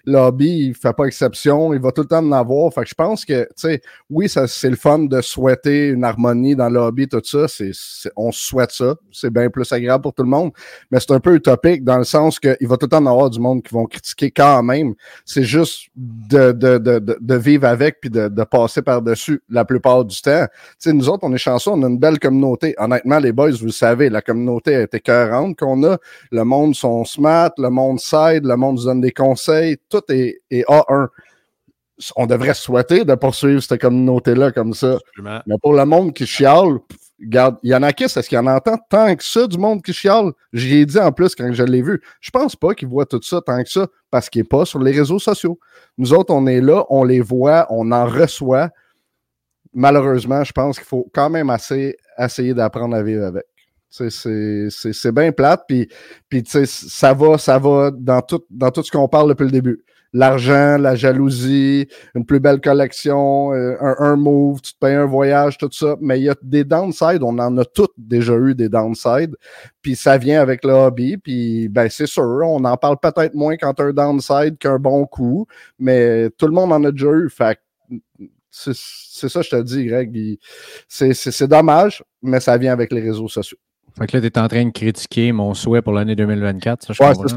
[0.06, 2.74] lobby, il fait pas exception, il va tout le temps en avoir.
[2.74, 6.56] Fait que je pense que, tu sais, oui, c'est le fun de souhaiter une harmonie
[6.56, 7.48] dans le lobby, tout ça.
[7.48, 7.72] C'est,
[8.16, 8.96] on souhaite ça.
[9.12, 10.52] C'est bien plus agréable pour tout le monde.
[10.92, 13.30] Mais c'est un peu utopique dans le sens qu'il va tout le temps en avoir
[13.30, 14.94] du monde qui vont critiquer quand même.
[15.26, 20.06] C'est juste de, de, de, de, vivre avec puis de, de passer par-dessus la plupart
[20.06, 20.46] du temps.
[20.46, 22.76] Tu sais, nous autres, on est chanceux, on a une belle communauté.
[22.78, 25.98] Honnêtement, les boys, vous le savez, la communauté est écœurante qu'on a.
[26.32, 30.40] Le monde sont smart, le monde s'aide, le monde nous donne des conseils tout est,
[30.52, 31.08] A1.
[32.16, 34.98] On devrait souhaiter de poursuivre cette communauté-là comme ça.
[35.20, 36.80] Mais pour le monde qui chiale,
[37.22, 39.84] regarde, il y en a qui, est-ce qu'il en entend tant que ça du monde
[39.84, 40.32] qui chiale?
[40.52, 42.02] J'y ai dit en plus quand je l'ai vu.
[42.20, 44.80] Je pense pas qu'il voit tout ça tant que ça parce qu'il n'est pas sur
[44.80, 45.60] les réseaux sociaux.
[45.98, 48.70] Nous autres, on est là, on les voit, on en reçoit.
[49.74, 53.46] Malheureusement, je pense qu'il faut quand même assez essayer d'apprendre à vivre avec.
[53.92, 55.90] C'est bien plate, puis,
[56.30, 59.84] puis ça va, ça va dans tout, dans tout ce qu'on parle depuis le début.
[60.14, 65.58] L'argent, la jalousie, une plus belle collection, euh, un, move, tu te payes un voyage,
[65.58, 65.96] tout ça.
[66.02, 69.36] Mais il y a des downsides, on en a toutes déjà eu des downsides.
[69.82, 73.56] Puis ça vient avec le hobby, puis ben c'est sûr, on en parle peut-être moins
[73.56, 75.48] quand un downside qu'un bon coup,
[75.80, 77.30] mais tout le monde en a déjà eu.
[77.30, 77.58] Fait
[78.52, 80.38] c'est ça, je te dis, Greg.
[80.88, 83.58] C'est dommage, mais ça vient avec les réseaux sociaux.
[83.98, 86.84] Fait que là, tu es en train de critiquer mon souhait pour l'année 2024.
[86.84, 87.30] Ça, je ouais, c'est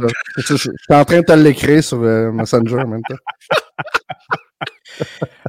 [0.42, 0.54] ça.
[0.54, 3.16] Je suis en train de te l'écrire sur euh, Messenger en même temps.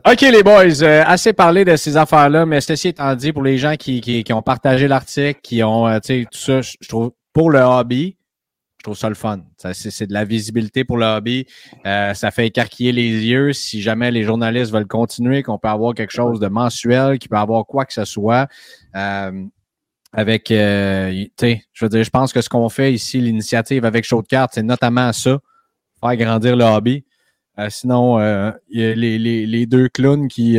[0.11, 3.57] OK, les boys, euh, assez parlé de ces affaires-là, mais ceci étant dit, pour les
[3.57, 6.87] gens qui, qui, qui ont partagé l'article, qui ont, euh, tu sais, tout ça, je
[6.87, 8.17] trouve, pour le hobby,
[8.79, 9.41] je trouve ça le fun.
[9.73, 11.47] C'est de la visibilité pour le hobby.
[11.83, 13.51] ça fait écarquiller les yeux.
[13.51, 17.37] Si jamais les journalistes veulent continuer, qu'on peut avoir quelque chose de mensuel, qu'il peut
[17.37, 18.47] avoir quoi que ce soit
[20.15, 23.83] avec, euh, tu sais, je veux dire, je pense que ce qu'on fait ici, l'initiative
[23.83, 25.39] avec Show de cartes, c'est notamment ça,
[26.01, 27.03] faire grandir le hobby.
[27.59, 30.57] Euh, sinon, euh, y a les, les, les, deux clowns qui,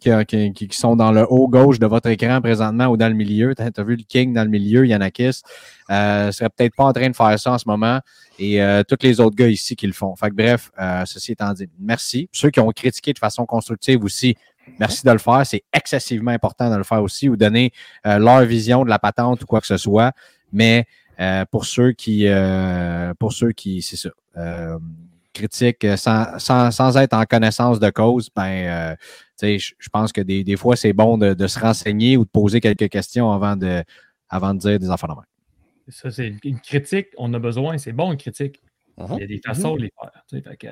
[0.00, 3.54] qui, qui, sont dans le haut gauche de votre écran présentement ou dans le milieu.
[3.54, 5.42] Tu as, vu le King dans le milieu, Yanakis.
[5.90, 8.00] Euh, serait peut-être pas en train de faire ça en ce moment.
[8.38, 8.58] Et
[8.88, 10.16] tous les autres gars ici qui le font.
[10.16, 10.70] Fait que bref,
[11.04, 12.28] ceci étant dit, merci.
[12.32, 14.34] Ceux qui ont critiqué de façon constructive aussi,
[14.78, 15.44] Merci de le faire.
[15.44, 17.72] C'est excessivement important de le faire aussi ou donner
[18.06, 20.12] euh, leur vision de la patente ou quoi que ce soit.
[20.52, 20.86] Mais
[21.20, 24.10] euh, pour ceux qui, euh, pour ceux qui, c'est ça,
[25.32, 28.96] critiquent sans, sans, sans, être en connaissance de cause, ben,
[29.40, 32.88] je pense que des, des fois, c'est bon de, se renseigner ou de poser quelques
[32.88, 33.82] questions avant de,
[34.28, 37.08] avant de dire des affaires de Ça, c'est une critique.
[37.16, 37.78] On a besoin.
[37.78, 38.60] C'est bon, une critique.
[39.02, 39.16] Uh-huh.
[39.16, 39.92] Il y a des façons de les
[40.30, 40.58] faire.
[40.58, 40.68] que,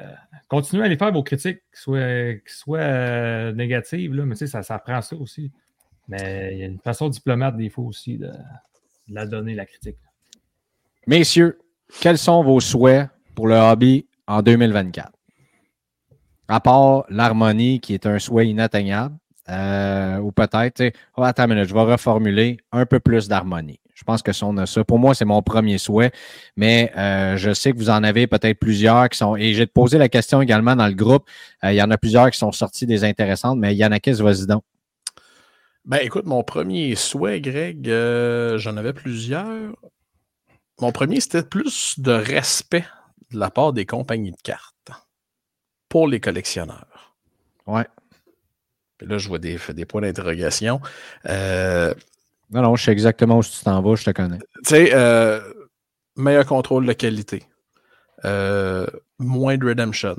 [0.49, 4.79] continuez à les faire vos critiques, qui soient, soient euh, négatives, là, mais ça, ça
[4.79, 5.51] prend ça aussi.
[6.07, 8.31] Mais il y a une façon diplomate des fois aussi de,
[9.09, 9.97] la donner, la critique.
[11.07, 11.59] Messieurs,
[12.01, 15.11] quels sont vos souhaits pour le hobby en 2024?
[16.49, 19.17] À part l'harmonie, qui est un souhait inatteignable,
[19.49, 23.81] euh, ou peut-être, oh, attends une minute, je vais reformuler un peu plus d'harmonie.
[24.01, 26.11] Je pense que si on a ça, pour moi, c'est mon premier souhait.
[26.57, 29.37] Mais euh, je sais que vous en avez peut-être plusieurs qui sont.
[29.37, 31.29] Et j'ai posé la question également dans le groupe.
[31.65, 34.65] Euh, il y en a plusieurs qui sont sortis des intéressantes, mais Yannakis, vas-y donc.
[35.85, 39.77] Ben écoute, mon premier souhait, Greg, euh, j'en avais plusieurs.
[40.81, 42.87] Mon premier, c'était plus de respect
[43.33, 44.93] de la part des compagnies de cartes
[45.91, 47.15] pour les collectionneurs.
[47.67, 47.87] Ouais.
[49.03, 50.81] là, je vois des, des points d'interrogation.
[51.29, 51.93] Euh,
[52.51, 54.39] non, non, je sais exactement où tu t'en vas, je te connais.
[54.39, 55.41] Tu sais, euh,
[56.17, 57.45] meilleur contrôle de qualité,
[58.25, 58.87] euh,
[59.19, 60.17] moins de redemption.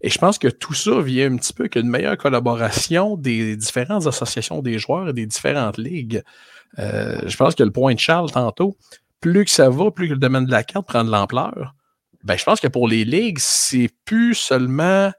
[0.00, 4.06] Et je pense que tout ça vient un petit peu qu'une meilleure collaboration des différentes
[4.06, 6.22] associations des joueurs et des différentes ligues.
[6.78, 8.76] Euh, je pense que le point de Charles tantôt,
[9.20, 11.74] plus que ça va, plus que le domaine de la carte prend de l'ampleur.
[12.24, 15.12] Ben, je pense que pour les ligues, c'est plus seulement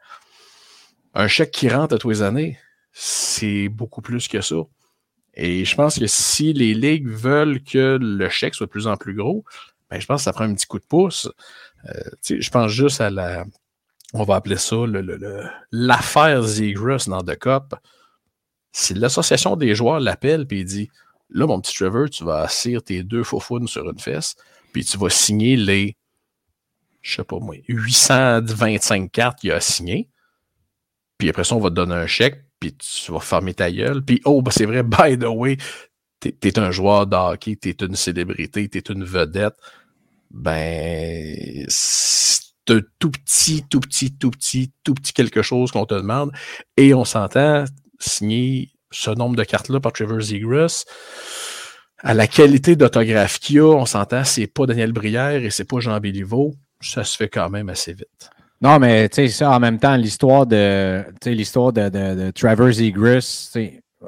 [1.14, 2.60] un chèque qui rentre à tous les années.
[2.92, 4.56] C'est beaucoup plus que ça.
[5.40, 8.98] Et je pense que si les ligues veulent que le chèque soit de plus en
[8.98, 9.46] plus gros,
[9.90, 11.30] ben, je pense que ça prend un petit coup de pouce.
[11.86, 11.94] Euh,
[12.28, 13.46] je pense juste à la.
[14.14, 14.78] On va appeler ça
[15.72, 17.76] l'affaire le, dans The Cup.
[18.72, 20.90] Si l'association des joueurs l'appelle et dit
[21.30, 24.36] Là, mon petit Trevor, tu vas assir tes deux faux sur une fesse,
[24.72, 25.98] puis tu vas signer les,
[27.02, 30.10] je sais pas moi, 825 cartes qu'il a signées.
[31.18, 34.04] Puis après ça, on va te donner un chèque, puis tu vas fermer ta gueule.
[34.04, 35.58] Puis, oh, ben, c'est vrai, by the way,
[36.20, 39.56] t'es es un joueur de hockey, t'es une célébrité, t'es une vedette.
[40.32, 41.66] Ben,
[42.70, 46.32] un tout petit, tout petit, tout petit, tout petit quelque chose qu'on te demande.
[46.76, 47.66] Et on s'entend
[48.00, 50.86] signer ce nombre de cartes-là par Trevor Zegras.
[52.00, 55.66] À la qualité d'autographe qu'il y a, on s'entend, c'est pas Daniel Brière et c'est
[55.66, 56.54] pas Jean Béliveau.
[56.82, 58.30] Ça se fait quand même assez vite.
[58.62, 62.32] Non, mais tu sais, ça, en même temps, l'histoire de, l'histoire de, de, de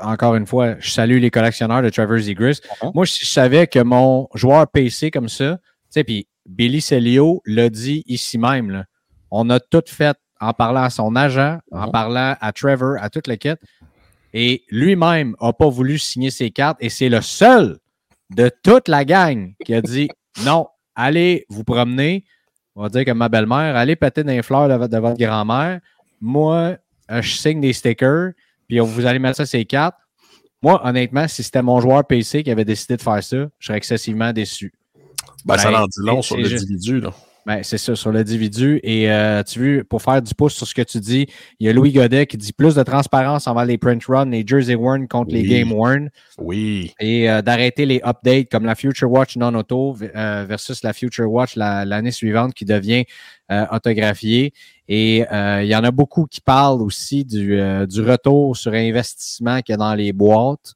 [0.01, 2.61] encore une fois, je salue les collectionneurs de Trevor Zegras.
[2.81, 2.91] Uh-huh.
[2.93, 7.69] Moi, je savais que mon joueur PC comme ça, tu sais, puis Billy Celio l'a
[7.69, 8.85] dit ici même, là,
[9.31, 11.91] on a tout fait en parlant à son agent, en Uh-huh.
[11.91, 13.59] parlant à Trevor, à toute l'équipe.
[14.33, 17.77] Et lui-même n'a pas voulu signer ses cartes et c'est le seul
[18.29, 20.07] de toute la gang qui a dit
[20.45, 22.25] non, allez vous promener.
[22.79, 25.17] On va dire que ma belle-mère, allez péter dans les fleurs de, votre- de votre
[25.19, 25.81] grand-mère.
[26.21, 26.77] Moi,
[27.11, 28.31] euh, je signe des stickers,
[28.69, 29.97] puis vous allez mettre ça sur les cartes.
[30.61, 33.77] Moi, honnêtement, si c'était mon joueur PC qui avait décidé de faire ça, je serais
[33.77, 34.71] excessivement déçu.
[35.43, 37.01] Ben, ça Ben, en dit long sur l'individu.
[37.01, 37.11] là.
[37.49, 38.79] Ben, c'est ça, sur l'individu.
[38.83, 41.25] Et euh, tu veux, pour faire du pouce sur ce que tu dis,
[41.59, 44.43] il y a Louis Godet qui dit plus de transparence envers les print runs, les
[44.45, 46.93] jersey worn contre les game worn Oui.
[46.99, 51.55] et euh, d'arrêter les updates comme la Future Watch non-auto euh, versus la Future Watch
[51.55, 53.05] la- l'année suivante qui devient
[53.51, 54.53] euh, autographiée.
[54.87, 58.73] Et euh, il y en a beaucoup qui parlent aussi du, euh, du retour sur
[58.73, 60.75] investissement qu'il y a dans les boîtes,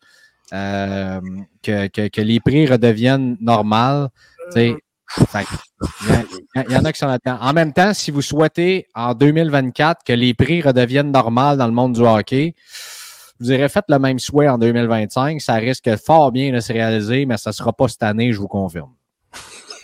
[0.53, 1.21] euh,
[1.61, 4.07] que, que, que les prix redeviennent normaux.
[6.55, 7.37] Il y, en a qui sont là-dedans.
[7.41, 11.73] En même temps, si vous souhaitez en 2024 que les prix redeviennent normaux dans le
[11.73, 12.55] monde du hockey,
[13.39, 15.41] vous aurez fait le même souhait en 2025.
[15.41, 18.39] Ça risque fort bien de se réaliser, mais ça ne sera pas cette année, je
[18.39, 18.91] vous confirme.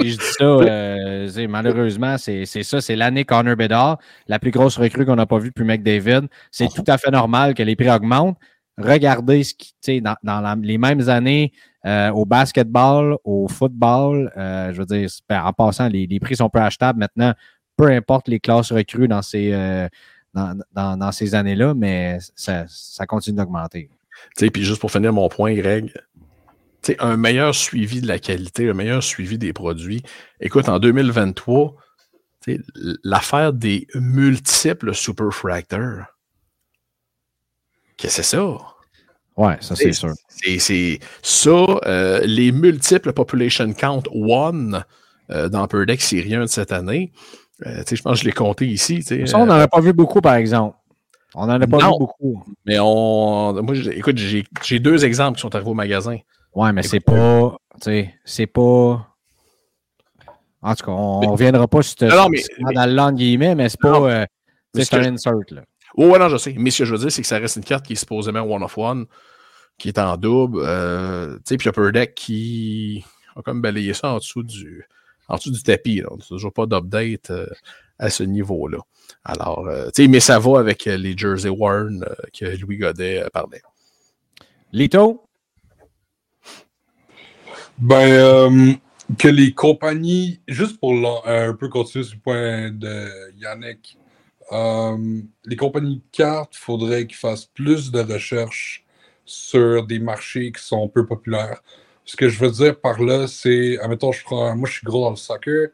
[0.00, 4.76] Et je dis ça, euh, malheureusement, c'est ça, c'est l'année Connor Bedard, la plus grosse
[4.78, 6.28] recrue qu'on n'a pas vue depuis McDavid.
[6.52, 8.38] C'est tout à fait normal que les prix augmentent.
[8.78, 11.52] Regardez ce qui, tu sais, dans, dans la- les mêmes années
[11.86, 16.50] euh, au basketball, au football, euh, je veux dire, ben, en passant, les, prix sont
[16.50, 17.34] peu achetables maintenant,
[17.76, 19.88] peu importe les classes recrues dans ces, euh,
[20.34, 22.66] dans, dans- ces années-là, mais ça,
[23.06, 23.90] continue d'augmenter.
[24.36, 25.92] Puis juste pour finir mon point, Greg,
[26.98, 30.02] un meilleur suivi de la qualité, un meilleur suivi des produits.
[30.40, 31.76] Écoute, en 2023,
[32.42, 32.60] tu sais,
[33.04, 36.06] l'affaire des multiples superfractors,
[37.96, 38.58] qu'est-ce que c'est ça?
[39.38, 40.12] Ouais, ça c'est sûr.
[40.28, 41.50] C'est ça,
[41.86, 44.84] euh, les multiples population count one
[45.30, 47.12] euh, dans Upper Deck, c'est rien de cette année.
[47.66, 49.02] Euh, je pense que je l'ai compté ici.
[49.02, 50.76] Ça, on n'en a pas vu beaucoup, par exemple.
[51.34, 51.92] On n'en a pas Non.
[51.92, 52.44] vu beaucoup.
[52.66, 53.62] Mais on.
[53.62, 56.16] Moi, écoute, j'ai deux exemples qui sont arrivés au magasin.
[56.54, 57.56] Ouais, mais c'est pas.
[57.80, 59.06] Tu sais, c'est pas.
[60.60, 63.12] En tout cas, on ne reviendra pas sur ce Non, non, mais- dans le long
[63.12, 63.98] guillemets, mais c'est pas.
[64.00, 64.26] Euh,
[64.74, 65.62] c'est un insert, là.
[65.96, 66.54] Oh, ouais, non, je sais.
[66.58, 68.42] Mais ce que je veux dire, c'est que ça reste une carte qui est supposément
[68.42, 69.06] one of one,
[69.78, 70.60] qui est en double.
[70.62, 73.04] Euh, tu sais, puis Upper Deck qui
[73.36, 74.86] a comme balayé ça en dessous du,
[75.28, 76.00] en dessous du tapis.
[76.00, 76.08] là.
[76.10, 77.46] On n'a toujours pas d'update euh,
[77.98, 78.78] à ce niveau-là.
[79.24, 83.22] Alors, euh, tu sais, mais ça va avec les Jersey Warren euh, que Louis Godet
[83.22, 83.62] euh, parlait.
[84.72, 85.24] Lito?
[87.78, 88.72] Ben, euh,
[89.18, 90.92] que les compagnies, juste pour
[91.26, 93.96] un peu continuer sur le point de Yannick,
[94.52, 98.84] euh, les compagnies de cartes, il faudrait qu'ils fassent plus de recherches
[99.24, 101.62] sur des marchés qui sont peu populaires.
[102.04, 105.04] Ce que je veux dire par là, c'est, admettons, je prends, moi je suis gros
[105.04, 105.68] dans le soccer,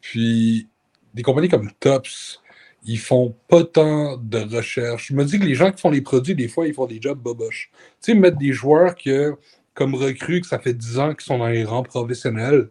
[0.00, 0.68] puis
[1.14, 2.40] des compagnies comme Tops,
[2.84, 5.08] ils font pas tant de recherches.
[5.08, 7.00] Je me dis que les gens qui font les produits, des fois, ils font des
[7.00, 7.70] jobs boboches.
[8.02, 9.34] Tu sais, mettre des joueurs que,
[9.74, 12.68] comme recrues, que ça fait 10 ans qu'ils sont dans les rangs professionnels,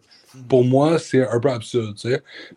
[0.48, 1.96] pour moi, c'est un peu absurde.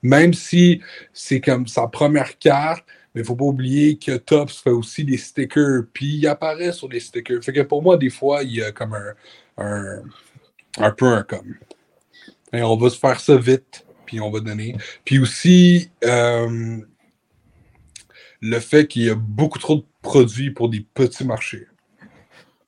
[0.02, 0.82] Même si
[1.14, 5.18] c'est comme sa première carte, mais il faut pas oublier que Tops fait aussi des
[5.18, 7.44] stickers, puis il apparaît sur les stickers.
[7.44, 9.14] Fait que pour moi, des fois, il y a comme un,
[9.58, 10.04] un,
[10.78, 11.56] un peu un comme.
[12.54, 14.76] On va se faire ça vite, puis on va donner.
[15.06, 16.78] Puis aussi, euh,
[18.42, 21.68] le fait qu'il y a beaucoup trop de produits pour des petits marchés.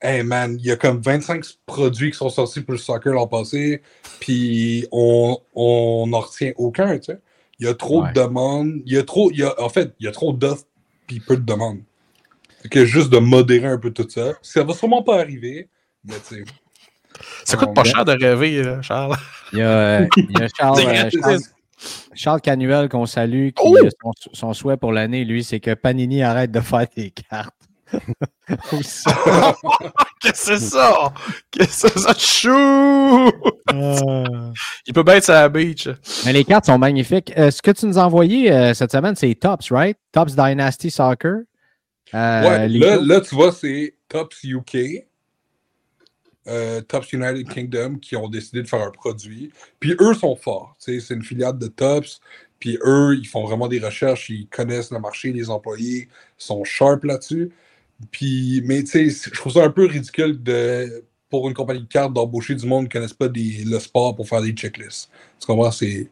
[0.02, 3.28] Hey man, il y a comme 25 produits qui sont sortis pour le soccer l'an
[3.28, 3.82] passé,
[4.20, 7.20] puis on on n'en retient aucun, tu sais.
[7.60, 8.10] Il y a trop Ouais.
[8.12, 10.34] de demandes, il y a trop, il y a, en fait, il y a trop
[10.34, 10.66] d'offres
[11.06, 11.82] puis peu de demandes.
[12.64, 14.34] Fait que juste de modérer un peu tout ça.
[14.42, 15.68] Ça va sûrement pas arriver,
[16.04, 16.44] mais tu sais.
[17.44, 19.16] Ça coûte pas cher de rêver, là, Charles.
[19.54, 19.70] Il y a,
[20.02, 21.10] euh, il y a Charles, C'est euh.
[21.22, 21.40] Charles,
[22.16, 23.78] Charles Canuel qu'on salue, qui, Oh!
[23.78, 27.54] euh, son, son souhait pour l'année, lui, c'est que Panini arrête de faire des cartes.
[30.22, 31.14] Qu'est-ce que c'est ça?
[31.52, 32.14] Qu'est-ce que c'est ça?
[32.18, 33.32] Chou!
[33.74, 34.52] Euh,
[34.86, 35.88] Il peut bien être sur la beach.
[36.26, 37.34] Mais les cartes sont magnifiques.
[37.38, 39.98] Euh, ce que tu nous as envoyé euh, cette semaine, c'est Tops, right?
[40.12, 41.42] Tops Dynasty Soccer.
[42.14, 44.78] Euh, Ouais, là, là, tu vois, c'est Tops UK.
[46.48, 49.52] euh, Tops United Kingdom qui ont décidé de faire un produit.
[49.80, 50.76] Puis eux sont forts.
[50.80, 52.20] C'est une filiale de Tops.
[52.60, 57.04] Puis eux, ils font vraiment des recherches, ils connaissent le marché, les employés sont sharp
[57.06, 57.52] là-dessus.
[58.10, 61.88] Puis, mais tu sais, je trouve ça un peu ridicule de, pour une compagnie de
[61.88, 65.10] cartes d'embaucher du monde qui ne connaissent pas des, le sport pour faire des checklists.
[65.40, 65.72] Tu comprends?
[65.72, 66.10] C'est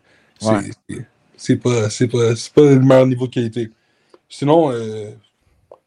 [1.35, 3.71] c'est pas, pas, pas le meilleur niveau de qualité.
[4.27, 5.11] Sinon, euh,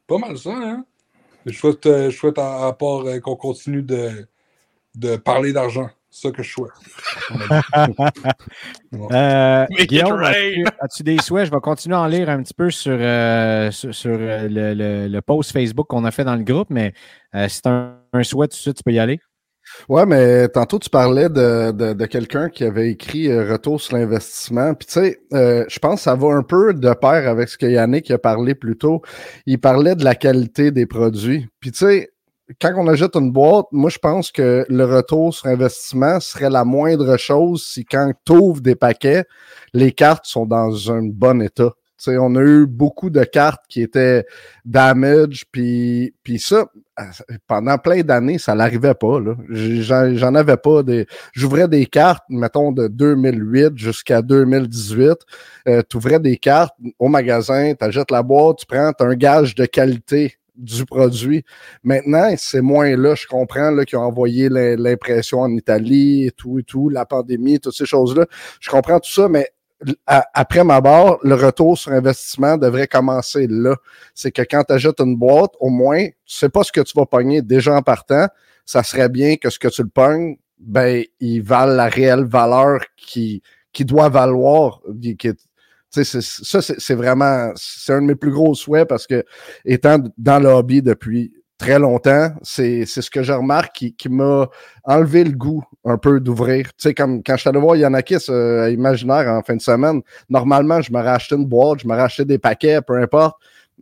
[0.07, 0.85] pas mal ça, hein?
[1.47, 4.27] Je souhaite, euh, je souhaite à, part euh, qu'on continue de,
[4.95, 5.91] de parler d'argent.
[6.15, 6.73] C'est ça que je souhaite.
[9.13, 11.47] euh, Guillaume, as-tu des souhaits?
[11.47, 12.99] Je vais continuer à en lire un petit peu sur,
[13.73, 16.93] sur, sur le, le, le, post Facebook qu'on a fait dans le groupe, mais
[17.49, 19.21] si tu as un, souhait tout de suite, tu peux y aller.
[19.89, 23.97] Ouais, mais tantôt tu parlais de, de, de quelqu'un qui avait écrit euh, Retour sur
[23.97, 24.75] l'investissement.
[24.75, 27.57] Puis tu sais, euh, je pense que ça va un peu de pair avec ce
[27.57, 29.03] que Yannick a parlé plus tôt.
[29.47, 31.49] Il parlait de la qualité des produits.
[31.61, 32.12] Puis tu sais,
[32.61, 36.65] quand on achète une boîte, moi je pense que le retour sur investissement serait la
[36.65, 39.25] moindre chose si quand tu ouvres des paquets,
[39.73, 41.71] les cartes sont dans un bon état.
[41.97, 44.25] sais, on a eu beaucoup de cartes qui étaient
[44.65, 46.67] damage, puis, ça,
[47.47, 49.21] pendant plein d'années, ça n'arrivait pas.
[49.51, 50.83] J'en avais pas.
[50.83, 51.07] Des...
[51.33, 55.19] J'ouvrais des cartes, mettons, de 2008 jusqu'à 2018.
[55.69, 59.55] Euh, tu ouvrais des cartes au magasin, tu achètes la boîte, tu prends, un gage
[59.55, 61.45] de qualité du produit.
[61.83, 63.15] Maintenant, c'est moins là.
[63.15, 67.77] Je comprends qu'ils ont envoyé l'impression en Italie et tout et tout, la pandémie, toutes
[67.77, 68.27] ces choses-là.
[68.61, 69.51] Je comprends tout ça, mais
[70.07, 73.77] après ma barre, le retour sur investissement devrait commencer là.
[74.15, 76.93] C'est que quand tu achètes une boîte, au moins, tu sais pas ce que tu
[76.97, 78.29] vas pogner déjà en partant.
[78.65, 82.81] Ça serait bien que ce que tu le pognes, ben, il vale la réelle valeur
[82.97, 83.43] qui,
[83.73, 84.81] qui doit valoir.
[85.93, 89.25] Ça, c'est vraiment, c'est un de mes plus gros souhaits parce que
[89.65, 91.33] étant dans le hobby depuis
[91.63, 92.31] très longtemps.
[92.43, 94.49] C'est ce que je remarque qui, qui m'a
[94.85, 96.67] enlevé le goût un peu d'ouvrir.
[96.67, 100.01] Tu sais, comme quand je suis allé voir Yanakis euh, Imaginaire en fin de semaine,
[100.29, 103.37] normalement, je me rachetais une boîte, je me rachetais des paquets, peu importe.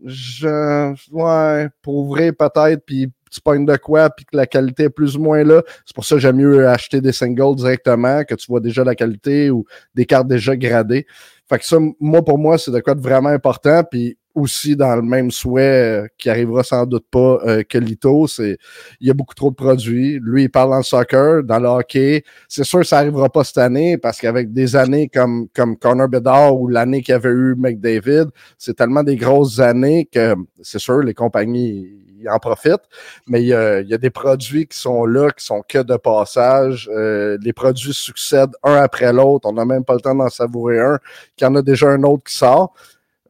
[0.04, 4.90] Je, ouais, pour ouvrir peut-être, puis tu pognes de quoi, puis que la qualité est
[4.90, 5.62] plus ou moins là.
[5.84, 8.94] C'est pour ça que j'aime mieux acheter des singles directement, que tu vois déjà la
[8.94, 11.06] qualité ou des cartes déjà gradées.
[11.51, 13.82] Fait que ça, moi, pour moi, c'est de quoi de vraiment important.
[13.82, 18.28] Puis aussi dans le même souhait euh, qui arrivera sans doute pas euh, que Lito,
[18.28, 18.57] c'est
[19.01, 20.20] il y a beaucoup trop de produits.
[20.22, 22.22] Lui, il parle le soccer, dans le hockey.
[22.48, 26.57] C'est sûr ça arrivera pas cette année parce qu'avec des années comme comme Connor Bedard
[26.57, 28.26] ou l'année qu'il avait eu McDavid,
[28.57, 31.88] c'est tellement des grosses années que c'est sûr les compagnies
[32.28, 32.88] en profitent,
[33.26, 35.78] mais il y, a, il y, a, des produits qui sont là, qui sont que
[35.78, 36.90] de passage.
[36.92, 39.48] Euh, les produits succèdent un après l'autre.
[39.48, 40.98] On n'a même pas le temps d'en savourer un,
[41.36, 42.74] qu'il y en a déjà un autre qui sort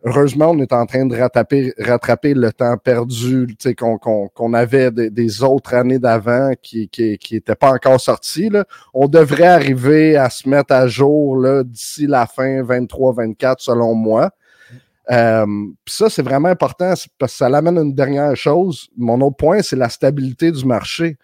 [0.05, 5.43] heureusement, on est en train de rattraper, rattraper le temps perdu qu'on qu'on avait des,
[5.43, 8.51] autres années d'avant qui n'étaient qui, pas encore sortis.
[8.95, 14.31] On devrait arriver à se mettre à jour d'ici la fin 23-24, selon moi.
[15.11, 15.47] Euh,
[15.87, 18.89] ça, c'est vraiment important parce que ça l'amène à une dernière chose.
[18.97, 21.17] Mon autre point, c'est la stabilité du marché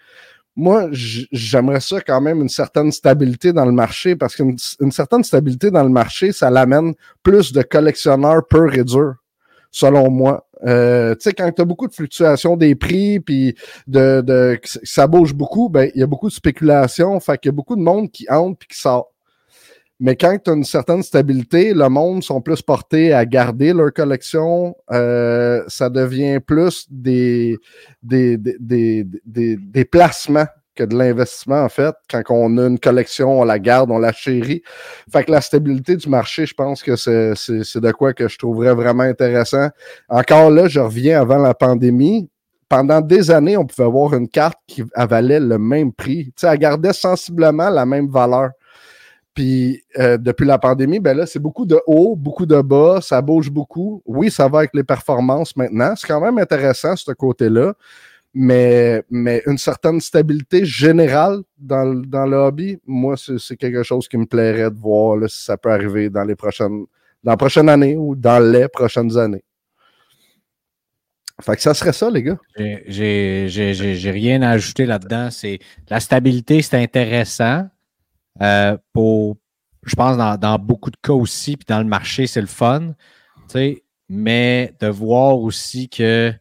[0.56, 4.56] moi, j'aimerais ça quand même une certaine stabilité dans le marché parce qu'une
[4.90, 8.82] certaine stabilité dans le marché, ça l'amène plus de collectionneurs peu et
[9.70, 10.48] selon moi.
[10.66, 13.54] Euh, tu sais, quand tu as beaucoup de fluctuations des prix, puis
[13.86, 17.50] de, de, ça bouge beaucoup, ben il y a beaucoup de spéculation, fait qu'il y
[17.50, 19.12] a beaucoup de monde qui entre puis qui sort.
[19.98, 23.92] Mais quand tu as une certaine stabilité, le monde sont plus portés à garder leur
[23.92, 24.76] collection.
[24.92, 27.56] Euh, ça devient plus des,
[28.02, 31.94] des, des, des, des placements que de l'investissement, en fait.
[32.10, 34.62] Quand on a une collection, on la garde, on la chérit.
[35.10, 38.74] Fait que la stabilité du marché, je pense que c'est de quoi que je trouverais
[38.74, 39.70] vraiment intéressant.
[40.10, 42.28] Encore là, je reviens avant la pandémie.
[42.68, 46.26] Pendant des années, on pouvait avoir une carte qui avalait le même prix.
[46.26, 48.50] Tu sais, elle gardait sensiblement la même valeur.
[49.36, 53.20] Puis euh, depuis la pandémie, ben là, c'est beaucoup de haut, beaucoup de bas, ça
[53.20, 54.02] bouge beaucoup.
[54.06, 55.94] Oui, ça va avec les performances maintenant.
[55.94, 57.74] C'est quand même intéressant, ce côté-là.
[58.32, 64.16] Mais, mais une certaine stabilité générale dans, dans le hobby, moi, c'est quelque chose qui
[64.16, 66.86] me plairait de voir si ça peut arriver dans les prochaines
[67.22, 69.42] dans la prochaine année ou dans les prochaines années.
[71.42, 72.38] Fait que ça serait ça, les gars.
[72.56, 75.28] J'ai rien à ajouter là-dedans.
[75.30, 75.58] C'est
[75.90, 77.68] la stabilité, c'est intéressant.
[78.42, 79.36] Euh, pour,
[79.84, 82.94] je pense, dans, beaucoup de cas aussi, puis dans le marché, c'est le fun.
[84.08, 86.32] Mais de voir aussi que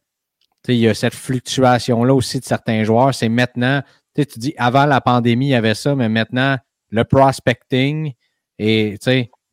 [0.68, 3.14] il y a cette fluctuation-là aussi de certains joueurs.
[3.14, 3.82] C'est maintenant,
[4.16, 6.58] tu dis avant la pandémie, il y avait ça, mais maintenant,
[6.90, 8.14] le prospecting
[8.58, 8.98] et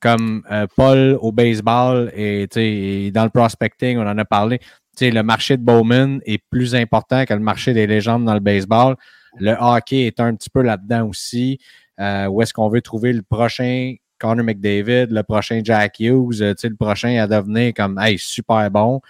[0.00, 4.58] comme euh, Paul au baseball et, et, dans le prospecting, on en a parlé.
[5.00, 8.96] le marché de Bowman est plus important que le marché des légendes dans le baseball
[9.38, 11.58] Le hockey est un petit peu là-dedans aussi.
[12.00, 16.54] Euh, où est-ce qu'on veut trouver le prochain Connor McDavid, le prochain Jack Hughes, euh,
[16.62, 19.00] le prochain à devenir comme hey, super bon.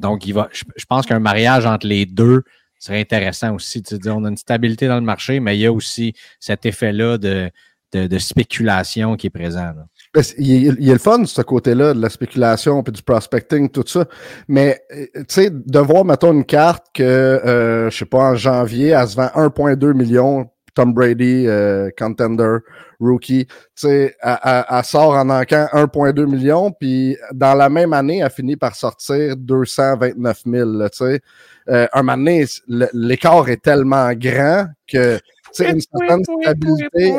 [0.00, 2.42] Donc, il va, je, pense qu'un mariage entre les deux
[2.78, 3.82] serait intéressant aussi.
[4.06, 7.50] On a une stabilité dans le marché, mais il y a aussi cet effet-là de,
[7.92, 9.72] de, spéculation qui est présent.
[10.12, 13.84] Ben, il, y a le fun, ce côté-là, de la spéculation, puis du prospecting, tout
[13.86, 14.06] ça.
[14.48, 19.08] Mais, euh, de voir, mettons, une carte que, euh, je sais pas, en janvier, elle
[19.08, 22.58] se vend 1,2 million, Tom Brady, euh, contender,
[23.00, 28.30] rookie, tu sais, elle, sort en manquant 1,2 million, puis dans la même année, elle
[28.30, 31.20] finit par sortir 229 000, tu sais.
[31.68, 32.44] Euh, un moment donné,
[32.92, 35.22] l'écart est tellement grand que, tu
[35.52, 37.14] sais, une certaine stabilité...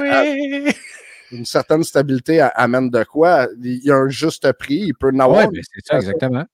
[1.31, 3.47] une certaine stabilité amène de quoi?
[3.61, 5.47] Il y a un juste prix, il peut en avoir.
[5.47, 6.45] Oui, ben, c'est ça, exactement.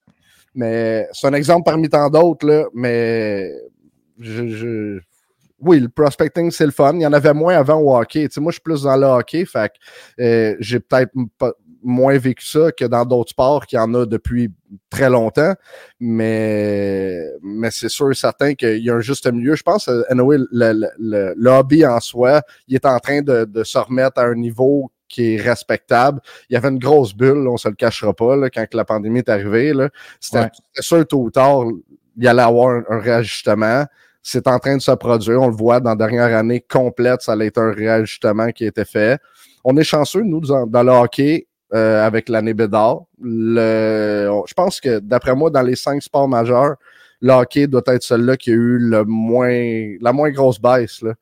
[0.56, 3.52] Mais c'est un exemple parmi tant d'autres, là, mais
[4.20, 5.00] je,
[5.66, 6.94] oui, le prospecting, c'est le fun.
[6.96, 8.28] Il y en avait moins avant au hockey.
[8.38, 9.72] moi, je suis plus dans le hockey, fait
[10.20, 11.12] euh, j'ai peut-être
[11.84, 14.52] moins vécu ça que dans d'autres sports qui en a depuis
[14.90, 15.54] très longtemps.
[16.00, 19.56] Mais, mais c'est sûr et certain qu'il y a un juste milieu.
[19.56, 23.78] Je pense, euh, anyway, le, le, hobby en soi, il est en train de, se
[23.78, 26.20] remettre à un niveau qui est respectable.
[26.50, 29.20] Il y avait une grosse bulle, on se le cachera pas, là, quand la pandémie
[29.20, 29.74] est arrivée.
[30.20, 30.50] C'était
[30.80, 31.66] sûr, tôt ou tard,
[32.18, 33.86] il y allait avoir un réajustement
[34.24, 35.42] c'est en train de se produire.
[35.42, 38.68] On le voit dans la dernière année complète, ça a été un réajustement qui a
[38.68, 39.20] été fait.
[39.64, 43.02] On est chanceux, nous, dans, le hockey, euh, avec l'année Bédard.
[43.22, 46.76] Le, je pense que, d'après moi, dans les cinq sports majeurs,
[47.22, 51.02] le hockey doit être celui-là qui a eu le moins, la moins grosse baisse.
[51.02, 51.14] Là.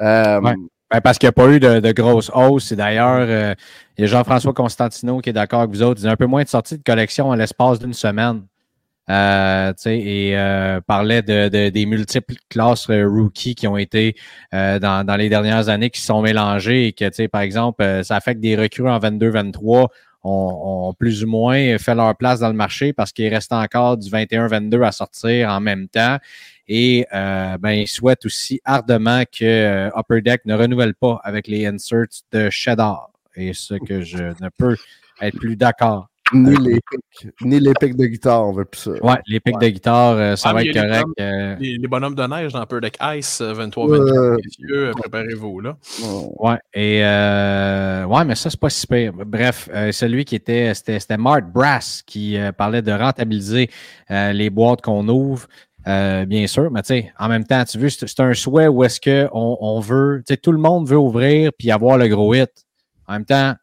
[0.00, 0.40] Euh,
[0.92, 2.72] ben, parce qu'il n'y a pas eu de, de grosse hausse.
[2.72, 3.54] Et d'ailleurs, euh,
[3.96, 6.00] il y a Jean-François Constantino qui est d'accord avec vous autres.
[6.02, 8.42] Il y a un peu moins de sorties de collection en l'espace d'une semaine.
[9.10, 14.14] Euh, et euh, parlait de, des multiples classes euh, rookies qui ont été
[14.54, 18.20] euh, dans, dans, les dernières années qui se sont mélangées et que, par exemple, ça
[18.20, 19.88] fait que des recrues en 22-23
[20.22, 24.08] ont, plus ou moins fait leur place dans le marché parce qu'il reste encore du
[24.08, 26.18] 21-22 à sortir en même temps.
[26.68, 32.06] Et ben, ils souhaitent aussi ardemment que Upper Deck ne renouvelle pas avec les inserts
[32.30, 33.10] de Cheddar.
[33.34, 34.76] Et ce que je ne peux
[35.20, 38.90] être plus d'accord ni les pics, ni les pics de guitare, on veut plus ça.
[38.90, 41.06] Ouais, les pics de guitare, euh, ça va être correct.
[41.20, 41.56] Euh.
[41.58, 45.76] Les, bonhommes de neige dans Deck Ice 23 24 messieurs, préparez-vous là.
[46.38, 49.12] Ouais, et euh, ouais, mais ça, c'est pas si pire.
[49.12, 53.70] Bref, celui qui était, c'était Mark Brass qui parlait de rentabiliser
[54.08, 55.46] les boîtes qu'on ouvre.
[55.84, 59.00] bien sûr, mais tu sais, en même temps, tu veux, c'est un souhait où est-ce
[59.00, 62.50] qu'on on veut, tu sais, tout le monde veut ouvrir puis avoir le gros hit.
[63.06, 63.54] En même temps,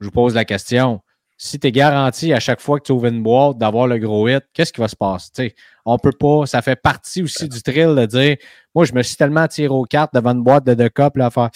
[0.00, 1.00] je vous pose la question
[1.40, 4.28] si tu es garanti à chaque fois que tu ouvres une boîte d'avoir le gros
[4.28, 5.54] hit, qu'est-ce qui va se passer?
[5.86, 8.36] On on peut pas, ça fait partie aussi du thrill de dire
[8.74, 11.26] Moi, je me suis tellement tiré aux cartes devant une boîte de deux copes là,
[11.26, 11.50] à faire.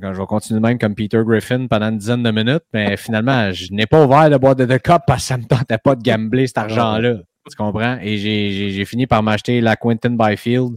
[0.00, 3.50] Quand je vais continuer même comme Peter Griffin pendant une dizaine de minutes, mais finalement,
[3.52, 5.78] je n'ai pas ouvert de boîte de deux copes parce que ça ne me tentait
[5.78, 7.16] pas de gambler cet argent-là.
[7.50, 7.98] Tu comprends?
[8.02, 10.76] Et j'ai fini par m'acheter la Quentin Byfield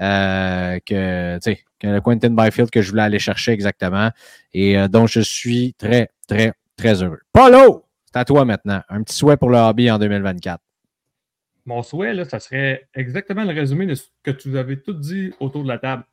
[0.00, 1.38] euh, que,
[1.82, 4.10] le Quentin Byfield que je voulais aller chercher exactement
[4.52, 7.20] et euh, dont je suis très, très, très heureux.
[7.32, 8.82] Paulo, c'est à toi maintenant.
[8.88, 10.60] Un petit souhait pour le hobby en 2024.
[11.66, 15.32] Mon souhait, là, ça serait exactement le résumé de ce que tu avais tout dit
[15.40, 16.04] autour de la table.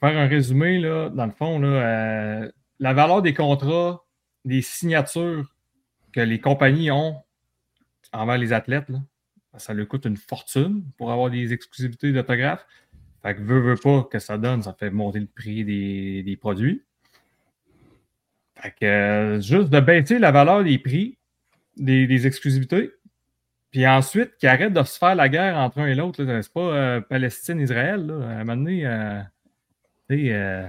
[0.00, 4.04] Faire un résumé, là, dans le fond, là, euh, la valeur des contrats,
[4.44, 5.54] des signatures
[6.12, 7.22] que les compagnies ont
[8.12, 8.98] envers les athlètes, là,
[9.56, 12.66] ça lui coûte une fortune pour avoir des exclusivités d'autographes.
[13.22, 16.82] Fait que veut, veut pas que ça donne, ça fait monter le prix des, produits.
[18.56, 21.16] Fait que euh, juste de baisser la valeur des prix
[21.76, 22.90] des, exclusivités,
[23.70, 26.24] puis ensuite qu'ils arrêtent de se faire la guerre entre un et l'autre.
[26.24, 28.10] C'est pas euh, Palestine-Israël.
[28.10, 30.66] À un moment donné, euh,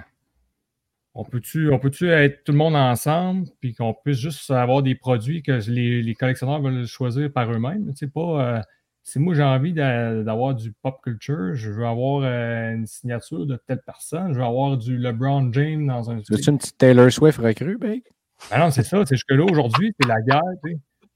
[1.15, 4.95] on peut-tu on peut être tout le monde ensemble, puis qu'on puisse juste avoir des
[4.95, 7.91] produits que les, les collectionneurs veulent choisir par eux-mêmes.
[7.95, 8.61] C'est pas
[9.05, 13.55] si moi j'ai envie d'avoir du pop culture, je veux avoir euh, une signature de
[13.67, 16.15] telle personne, je veux avoir du LeBron James dans un.
[16.27, 18.03] Veux-tu une petite Taylor Swift recrue, Big?
[18.49, 19.05] Ben non, c'est ça.
[19.05, 20.41] C'est jusque-là, aujourd'hui, c'est la guerre.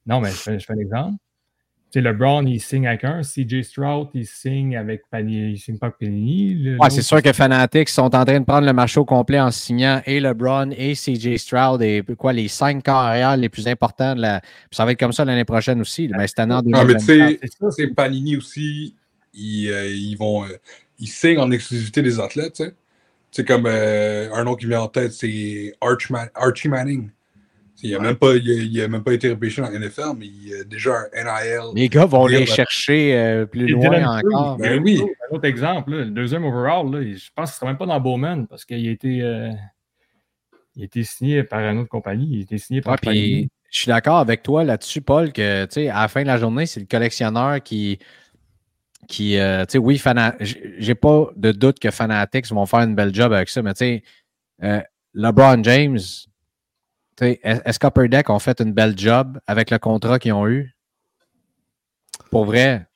[0.05, 1.17] Non, mais je fais, je fais un exemple
[1.91, 3.21] sais, LeBron, il signe avec un.
[3.21, 5.53] CJ Stroud, il signe avec Panini.
[5.53, 6.77] Il signe pas avec Panini.
[6.77, 9.51] Ouais, c'est sûr que Fanatics sont en train de prendre le marché au complet en
[9.51, 14.21] signant et LeBron et CJ Stroud et quoi, les cinq carrières les plus importants de
[14.21, 14.41] la.
[14.71, 16.09] ça va être comme ça l'année prochaine aussi.
[16.15, 17.05] Mais cette année en Non, mais tu
[17.71, 18.95] sais, Panini aussi,
[19.33, 20.45] ils, euh, ils vont.
[20.45, 20.57] Euh,
[20.99, 22.73] ils signent en exclusivité des athlètes, tu sais.
[23.31, 27.09] C'est comme euh, un nom qui vient en tête, c'est Archie Manning.
[27.81, 30.27] Il n'a même, pas- il a- il a même pas été repêché en NFL, mais
[30.27, 31.61] il a déjà un NIL.
[31.75, 34.57] Les gars vont les chercher euh, plus Et loin Dylan encore.
[34.57, 35.01] Ben oui.
[35.31, 37.85] Un autre exemple, là, le deuxième overall, là, je pense qu'il ne sera même pas
[37.85, 39.49] dans Bowman parce qu'il a été, euh,
[40.75, 42.27] il a été signé par une autre compagnie.
[42.29, 45.65] Il a été signé par Ouais, puis je suis d'accord avec toi là-dessus, Paul, que
[45.65, 47.99] tu sais, à la fin de la journée, c'est le collectionneur qui.
[49.07, 52.95] qui euh, tu sais, oui, Fana- j'ai pas de doute que Fanatics vont faire une
[52.95, 54.03] belle job avec ça, mais tu sais,
[54.63, 54.81] euh,
[55.13, 55.97] LeBron James,
[57.21, 60.75] est-ce qu'Upper Deck ont fait une belle job avec le contrat qu'ils ont eu?
[62.31, 62.87] Pour vrai?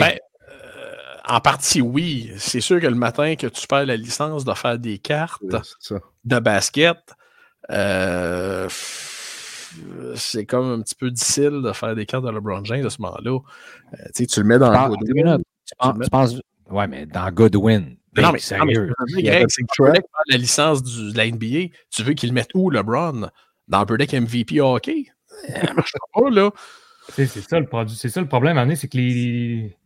[0.00, 0.18] Ben,
[0.50, 0.94] euh,
[1.28, 2.30] en partie, oui.
[2.36, 5.42] C'est sûr que le matin que tu perds la licence de faire des cartes
[6.24, 6.98] de basket,
[7.70, 8.68] euh,
[10.14, 13.00] c'est comme un petit peu difficile de faire des cartes de LeBron James à ce
[13.02, 13.38] moment-là.
[13.94, 15.46] Euh, tu le mets dans le deux minutes.
[15.66, 17.96] Tu penses- tu penses- ouais, mais dans Goodwin.
[18.16, 18.92] Non, Ben, mais, non, mais sérieux.
[19.08, 21.74] je veux dire, Greg, Deck perd la licence du- de la NBA.
[21.90, 23.28] Tu veux qu'il le mette où, LeBron?
[23.68, 25.06] Dans Upper Deck MVP hockey?
[25.48, 26.50] Ça marche pas, là.
[27.10, 27.96] C'est ça le produit.
[27.96, 29.76] C'est ça le problème à un moment donné, c'est que les,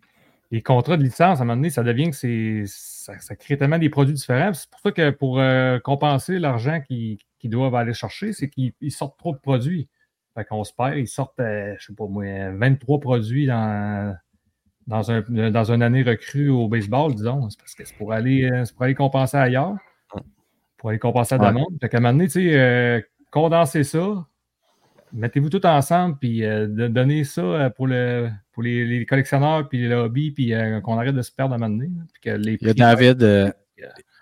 [0.51, 2.64] les contrats de licence, à un moment donné, ça devient que c'est.
[2.66, 4.53] Ça, ça crée tellement des produits différents.
[4.53, 8.93] C'est pour ça que pour euh, compenser l'argent qu'ils doivent aller chercher, c'est qu'ils ils
[8.93, 9.89] sortent trop de produits.
[10.37, 14.14] Fait qu'on se perd, ils sortent, euh, je sais pas moi, 23 produits dans,
[14.89, 15.20] dans, un,
[15.51, 17.49] dans une année recrue au baseball, disons.
[17.51, 19.76] C'est parce que c'est pour aller, euh, c'est pour aller compenser ailleurs.
[20.76, 21.76] Pour aller compenser à la demande.
[21.80, 24.26] Fait qu'à un moment donné, tu sais, euh, condenser ça,
[25.12, 29.78] mettez-vous tout ensemble, puis euh, donnez ça euh, pour, le, pour les, les collectionneurs, puis
[29.78, 31.91] les lobbies, puis euh, qu'on arrête de se perdre à un moment donné.
[32.12, 33.51] puis que les Il y a prix- David, euh,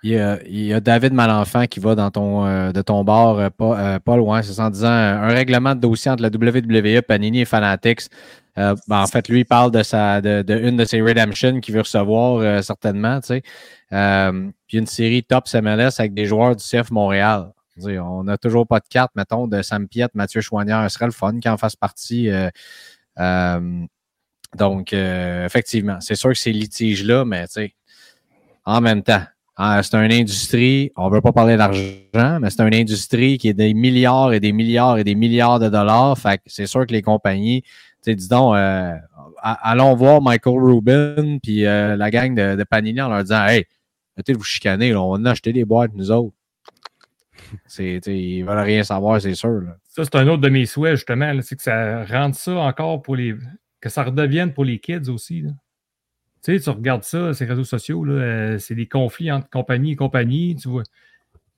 [0.03, 3.79] il y a, David Malenfant qui va dans ton, euh, de ton bar, euh, pas,
[3.79, 7.45] euh, pas loin, c'est en disant un règlement de dossier entre la WWE, Panini et
[7.45, 8.03] Fanatics.
[8.57, 11.81] Ben, en fait, lui, il parle de, sa, de, une de ses redemptions qu'il veut
[11.81, 13.21] recevoir certainement.
[13.21, 13.43] Tu sais.
[14.67, 17.53] Puis une série Top MLS avec des joueurs du CF Montréal.
[17.85, 20.83] On n'a toujours pas de carte, mettons, de Sam Piette, Mathieu Chouanière.
[20.85, 22.31] Ce serait le fun qu'il en fasse partie.
[24.57, 27.45] donc, effectivement, c'est sûr que ces litiges-là, mais
[28.65, 29.23] en même temps,
[29.59, 33.55] c'est une industrie, on ne veut pas parler d'argent, mais c'est une industrie qui est
[33.55, 36.19] des milliards et des milliards et des milliards de dollars.
[36.19, 37.63] Fait que c'est sûr que les compagnies,
[38.05, 38.95] tu dis donc, euh,
[39.43, 43.65] allons voir Michael Rubin puis euh, la gang de, Panini en leur disant Hey,
[44.15, 46.35] arrêtez de vous chicaner, là, on a acheté des boîtes, nous autres.
[47.67, 49.63] C'est, ils veulent rien savoir, c'est sûr.
[49.85, 51.33] Ça, c'est un autre de mes souhaits, justement.
[51.43, 53.35] C'est que ça rende ça encore pour les.
[53.81, 55.45] que ça redevienne pour les kids aussi.
[56.47, 60.55] Tu tu regardes ça, ces réseaux sociaux, euh, c'est des conflits entre compagnie et compagnie.
[60.55, 60.85] Tu vois.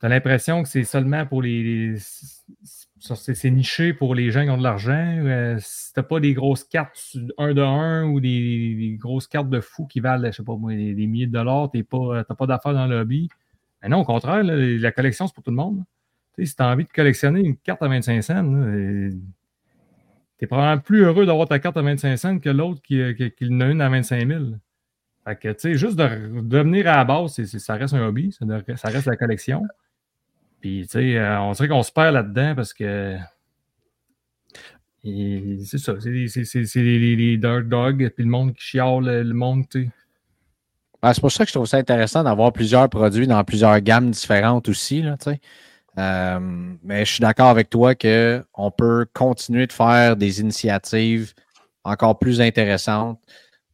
[0.00, 1.96] as l'impression que c'est seulement pour les.
[1.98, 5.18] c'est niché pour les gens qui ont de l'argent.
[5.18, 9.60] Euh, si t'as pas des grosses cartes un de un ou des, grosses cartes de
[9.60, 12.46] fous qui valent, je sais pas moi, des, milliers de dollars, t'es pas, t'as pas
[12.46, 13.28] d'affaires dans le lobby.
[13.82, 15.84] Mais non, au contraire, la collection, c'est pour tout le monde.
[16.34, 19.10] Tu si tu as envie de collectionner une carte à 25 cents, euh,
[20.38, 23.48] t'es probablement plus heureux d'avoir ta carte à 25 cents que l'autre qui, euh, qui
[23.50, 24.44] en a une à 25 000.
[25.34, 28.44] Que, tu sais, juste de, de venir à la base, ça reste un hobby, ça,
[28.76, 29.62] ça reste la collection.
[30.60, 33.16] Puis, tu sais, euh, on dirait qu'on se perd là-dedans parce que.
[35.04, 39.88] C'est ça, c'est les, les, Dark Dogs, puis le monde qui chiale, le, monde, tu.
[41.00, 44.10] Ben, c'est pour ça que je trouve ça intéressant d'avoir plusieurs produits dans plusieurs gammes
[44.10, 45.02] différentes aussi.
[45.02, 45.40] Tu sais.
[45.98, 46.38] Euh,
[46.82, 51.32] mais je suis d'accord avec toi qu'on peut continuer de faire des initiatives
[51.84, 53.20] encore plus intéressantes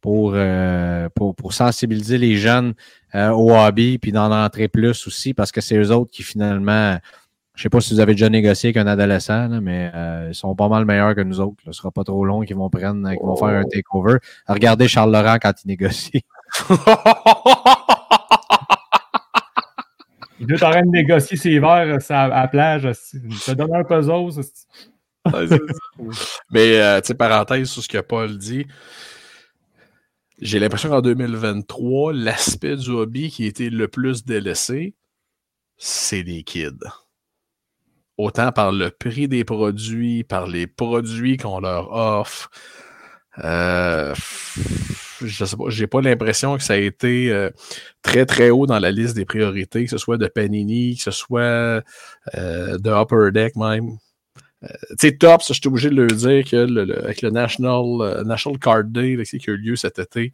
[0.05, 2.75] pour, euh, pour, pour sensibiliser les jeunes
[3.15, 6.99] euh, au hobby puis d'en entrer plus aussi parce que c'est eux autres qui finalement.
[7.55, 10.35] Je sais pas si vous avez déjà négocié avec un adolescent, là, mais euh, ils
[10.35, 11.55] sont pas mal meilleurs que nous autres.
[11.65, 11.71] là.
[11.71, 14.17] Ce sera pas trop long qu'ils vont prendre, qu'ils vont faire un takeover.
[14.47, 16.21] Regardez Charles Laurent quand il négocie.
[20.39, 22.83] Il doit être en train de négocier ses verres ça, à la plage.
[22.83, 24.43] te donne un puzzle.
[24.43, 25.57] ça.
[26.51, 28.67] Mais, euh, tu sais, parenthèse sur ce que Paul dit,
[30.41, 34.95] j'ai l'impression qu'en 2023, l'aspect du hobby qui a été le plus délaissé,
[35.77, 36.79] c'est les kids.
[38.17, 42.49] Autant par le prix des produits, par les produits qu'on leur offre.
[43.39, 44.13] Euh,
[45.21, 47.49] je sais pas, j'ai pas l'impression que ça a été euh,
[48.01, 51.11] très très haut dans la liste des priorités, que ce soit de Panini, que ce
[51.11, 51.83] soit
[52.35, 53.97] euh, de Upper Deck même.
[54.65, 57.29] Euh, tu sais, Tops, je suis obligé de leur dire que le- le- avec le
[57.29, 60.31] National, euh, National Card Day là, qui a eu lieu cet été,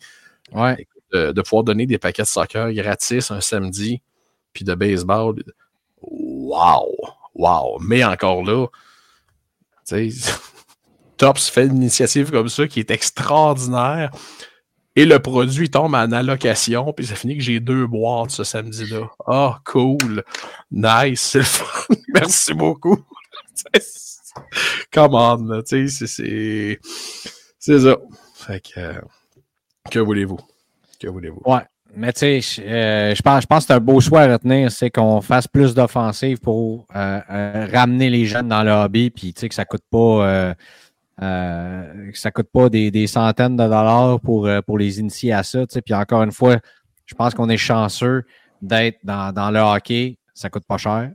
[0.53, 0.87] Ouais.
[1.13, 4.01] de, de pouvoir donner des paquets de soccer gratis un samedi,
[4.53, 5.35] puis de baseball.
[6.01, 6.87] Wow!
[7.35, 7.79] Wow!
[7.81, 8.67] Mais encore là,
[9.87, 10.31] tu sais,
[11.17, 14.11] Tops fait une initiative comme ça qui est extraordinaire.
[14.97, 19.09] Et le produit tombe en allocation, puis ça finit que j'ai deux boîtes ce samedi-là.
[19.25, 20.23] Ah, cool!
[20.69, 21.21] Nice!
[21.21, 21.93] C'est le fun!
[22.13, 22.97] Merci beaucoup!
[24.91, 26.79] Come on, tu sais, c'est-
[27.59, 27.79] c'est.
[27.79, 27.95] Ça.
[28.35, 28.79] Fait que.
[28.79, 29.01] euh,
[29.89, 30.39] que voulez-vous?
[30.99, 31.41] Que voulez-vous?
[31.45, 31.61] Ouais.
[31.93, 34.89] Mais tu sais, je euh, pense, pense que c'est un beau choix à retenir, c'est
[34.89, 39.49] qu'on fasse plus d'offensives pour euh, ramener les jeunes dans le hobby, puis tu sais
[39.49, 40.55] que ça coûte pas
[41.19, 45.65] ça coûte pas des, centaines de dollars pour, pour les initier à ça.
[45.67, 46.57] Puis encore une fois,
[47.05, 48.23] je pense qu'on est chanceux
[48.61, 50.17] d'être dans, dans le hockey.
[50.33, 51.11] Ça coûte pas cher.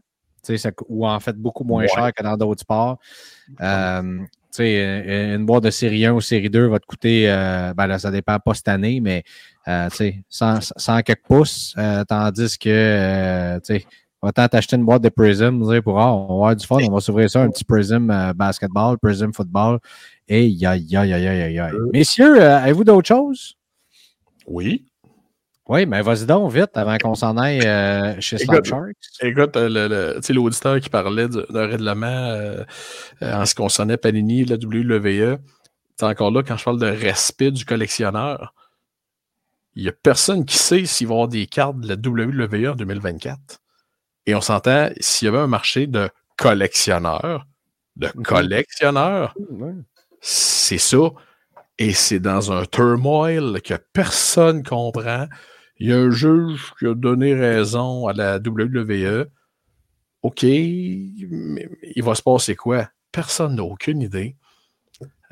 [0.57, 1.89] Ça, ou en fait beaucoup moins Ouais.
[1.89, 2.99] cher que dans d'autres sports.
[3.61, 4.19] Euh,
[4.59, 8.11] une boîte de série 1 ou série 2 va te coûter, euh, ben là, ça
[8.11, 9.23] dépend pas cette année, mais
[9.69, 13.59] euh, tu sais, 100, 100 quelques pouces, euh, tandis que, euh,
[14.23, 17.01] autant t'acheter une boîte de Prism, pour, ah, on va avoir du fun, on va
[17.01, 19.79] s'ouvrir ça, un petit Prism basketball, Prism football,
[20.27, 21.73] et aïe, aïe, aïe, aïe, aïe, aïe.
[21.93, 23.57] Messieurs, avez-vous d'autres choses?
[24.47, 24.87] Oui.
[25.69, 28.97] Oui, mais vas-y donc vite avant qu'on s'en aille euh, chez Slap Écoute, Sharks.
[29.21, 32.65] Écoute, euh, l'auditeur qui parlait du- d'un règlement euh,
[33.21, 35.39] en ce qui concernait Panini, la WWE,
[35.97, 38.55] c'est encore là, quand je parle de respect du collectionneur,
[39.75, 42.73] il n'y a personne qui sait s'il va y avoir des cartes de la WWE
[42.73, 43.39] en 2024.
[44.27, 47.47] Et on s'entend, s'il y avait un marché de collectionneurs,
[47.97, 49.35] de collectionneurs,
[50.21, 50.99] c'est ça.
[51.79, 55.27] Et c'est dans un turmoil que personne comprend.
[55.79, 59.27] Il y a un juge qui a donné raison à la WWE.
[60.23, 62.89] OK, mais il va se passer quoi?
[63.13, 64.37] Personne n'a aucune idée.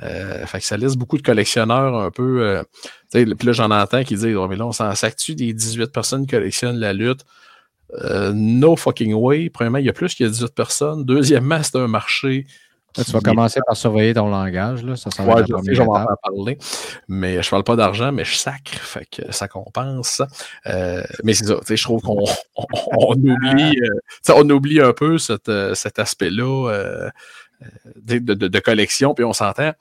[0.03, 2.43] Euh, fait que ça laisse beaucoup de collectionneurs un peu.
[2.43, 2.63] euh,
[3.13, 6.27] puis là, j'en entends qui disent oh, mais là, on s'en sac-tu des 18 personnes
[6.27, 7.25] qui collectionnent la lutte?
[8.03, 9.51] Euh, no fucking way.
[9.51, 11.05] Premièrement, il y a plus a 18 personnes.
[11.05, 12.47] Deuxièmement, c'est un marché.
[12.97, 14.85] Là, tu vas commencer par surveiller ton langage.
[14.85, 14.97] Là.
[14.97, 16.59] Ça, Ouais, je sais, j'en vais parler.
[17.09, 18.73] Mais je parle pas d'argent, mais je sacre.
[18.75, 20.23] Fait que ça compense.
[20.67, 21.57] Euh, mais c'est ça.
[21.69, 22.25] Je trouve qu'on
[22.57, 22.65] on,
[22.97, 27.11] on oublie, euh, on oublie un peu cet, euh, cet aspect-là euh,
[27.97, 29.15] de, de- de collection.
[29.15, 29.73] Puis on s'entend,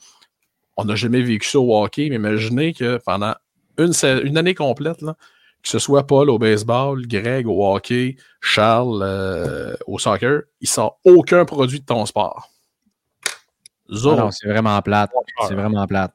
[0.78, 3.36] on n'a jamais vécu ça au hockey, mais imaginez que pendant
[3.78, 5.16] une, année complète, là,
[5.62, 11.00] que ce soit Paul au baseball, Greg au hockey, Charles euh, au soccer, il sort
[11.06, 12.50] aucun produit de ton sport.
[13.94, 15.12] Ah non, c'est vraiment plate.
[15.48, 16.14] C'est vraiment plate.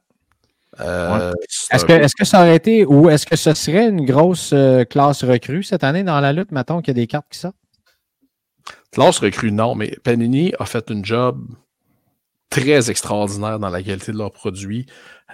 [0.79, 1.33] Euh,
[1.71, 4.51] Est-ce un que, est-ce que ça aurait été ou est-ce que ce serait une grosse
[4.53, 7.39] euh, classe recrue cette année dans la lutte, mettons qu'il y a des cartes qui
[7.39, 7.55] sortent?
[8.91, 11.43] Classe recrue, non, mais Panini a fait une job
[12.49, 14.85] très extraordinaire dans la qualité de leurs produits.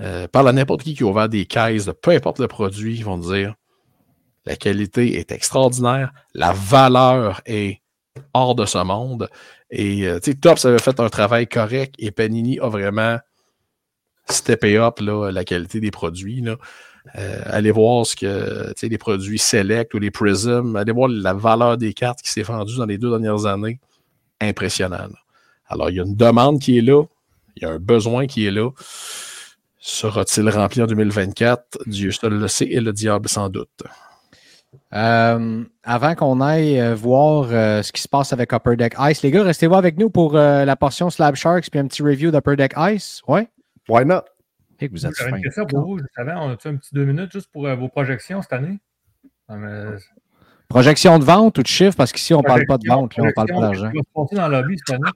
[0.01, 2.95] Euh, parle à n'importe qui qui a ouvert des caisses de peu importe le produit,
[2.95, 3.55] ils vont dire
[4.45, 7.81] la qualité est extraordinaire, la valeur est
[8.33, 9.29] hors de ce monde.
[9.71, 13.17] Et euh, Tops avait fait un travail correct et Panini a vraiment
[14.29, 16.41] steppé up là, la qualité des produits.
[16.41, 16.57] Là.
[17.17, 21.77] Euh, allez voir ce que les produits Select ou les Prism, allez voir la valeur
[21.77, 23.79] des cartes qui s'est vendue dans les deux dernières années.
[24.41, 25.07] Impressionnant.
[25.67, 27.03] Alors, il y a une demande qui est là,
[27.55, 28.69] il y a un besoin qui est là.
[29.79, 31.79] Sera-t-il rempli en 2024?
[31.85, 33.83] Dieu seul le sait et le diable sans doute.
[34.93, 39.21] Euh, avant qu'on aille euh, voir euh, ce qui se passe avec Upper Deck Ice,
[39.21, 42.31] les gars, restez-vous avec nous pour euh, la portion Slab Sharks puis un petit review
[42.31, 43.21] d'Upper Deck Ice.
[43.27, 43.47] Ouais?
[43.89, 44.21] Why not?
[44.79, 45.97] Et que vous êtes une question pour vous.
[45.99, 48.77] Juste avant, on a-tu un petit deux minutes juste pour euh, vos projections cette année?
[49.49, 49.97] Non, mais-
[50.67, 53.23] Projection de vente ou de chiffre, parce qu'ici, on ne parle pas de vente, là,
[53.27, 53.91] on parle pas d'argent.
[53.91, 55.11] Qui va se passer dans le lobby cette année?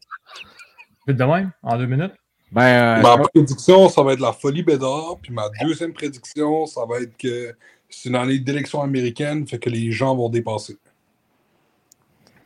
[1.08, 2.14] Vite de même, en deux minutes.
[2.52, 5.18] Ben, euh, Ma prédiction, ça va être la folie Bédard.
[5.22, 7.54] Puis ma deuxième prédiction, ça va être que
[7.90, 10.78] c'est une année d'élection américaine, fait que les gens vont dépasser.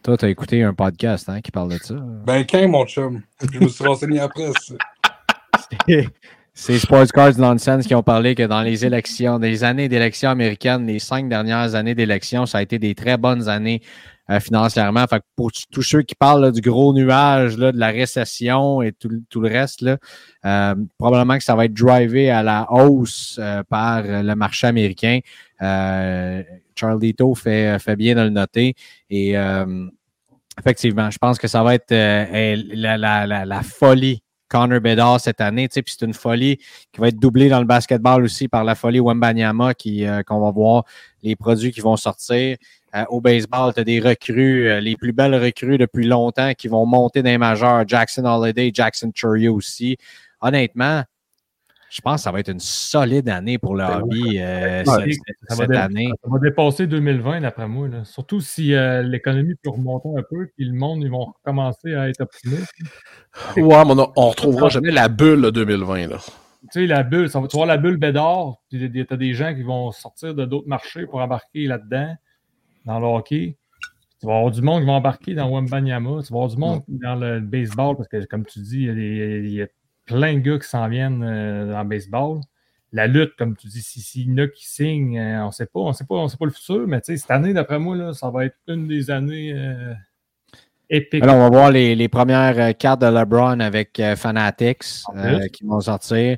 [0.02, 1.96] toi, tu as écouté un podcast hein, qui parle de ça.
[2.26, 3.22] Ben, quand, mon chum?
[3.52, 4.52] Je me suis renseigné après.
[6.56, 10.86] C'est Sports Cards Nonsense qui ont parlé que dans les élections, des années d'élections américaines,
[10.86, 13.82] les cinq dernières années d'élections, ça a été des très bonnes années
[14.30, 15.06] euh, financièrement.
[15.08, 18.84] Fait que pour tous ceux qui parlent là, du gros nuage, là, de la récession
[18.84, 19.98] et tout, tout le reste, là,
[20.46, 25.20] euh, probablement que ça va être drivé à la hausse euh, par le marché américain.
[25.62, 26.44] Euh,
[26.76, 28.76] Charlie Tito fait, fait bien de le noter.
[29.10, 29.88] Et euh,
[30.60, 34.23] effectivement, je pense que ça va être euh, la, la, la folie
[34.54, 35.68] Connor Bedard cette année.
[35.68, 36.58] Puis c'est une folie
[36.92, 40.40] qui va être doublée dans le basketball aussi par la folie Wembanyama qui, euh, qu'on
[40.40, 40.84] va voir
[41.24, 42.58] les produits qui vont sortir.
[42.96, 46.68] Euh, au baseball, tu as des recrues, euh, les plus belles recrues depuis longtemps qui
[46.68, 47.84] vont monter dans les majeurs.
[47.88, 49.98] Jackson Holiday, Jackson Churio aussi.
[50.40, 51.04] Honnêtement,
[51.94, 55.20] je pense que ça va être une solide année pour le hobby euh, Ouais, cette,
[55.48, 56.10] ça cette année.
[56.24, 57.88] Ça va dépasser 2020, d'après moi.
[57.88, 58.04] là.
[58.04, 62.10] Surtout si euh, l'économie peut remonter un peu, puis le monde, ils vont commencer à
[62.10, 62.74] être optimistes.
[63.58, 66.08] Ouais, mais on, on retrouvera jamais la bulle là, 2020.
[66.08, 66.18] Là.
[66.18, 69.34] Tu sais, la bulle, ça va, tu vois la bulle Bédard, puis tu as des
[69.34, 72.16] gens qui vont sortir de d'autres marchés pour embarquer là-dedans,
[72.86, 73.58] dans le hockey.
[74.14, 76.22] Tu Tu vas avoir du monde qui va embarquer dans Wembanyama.
[76.26, 78.90] Tu vas avoir du monde dans le baseball parce que, comme tu dis, il y
[78.90, 79.68] a, des- il y a
[80.06, 82.40] plein de gars qui s'en viennent euh, dans le baseball.
[82.92, 85.52] La lutte, comme tu dis, si- s'il y en a qui signent, euh, on ne
[85.52, 87.96] sait pas, on sait pas, on sait pas le futur, mais cette année, d'après moi,
[87.96, 89.94] là, ça va être une des années euh,
[90.90, 91.24] épiques.
[91.24, 95.64] Alors, on va voir les, les premières euh, cartes de LeBron avec Fanatics En qui
[95.66, 96.38] vont sortir.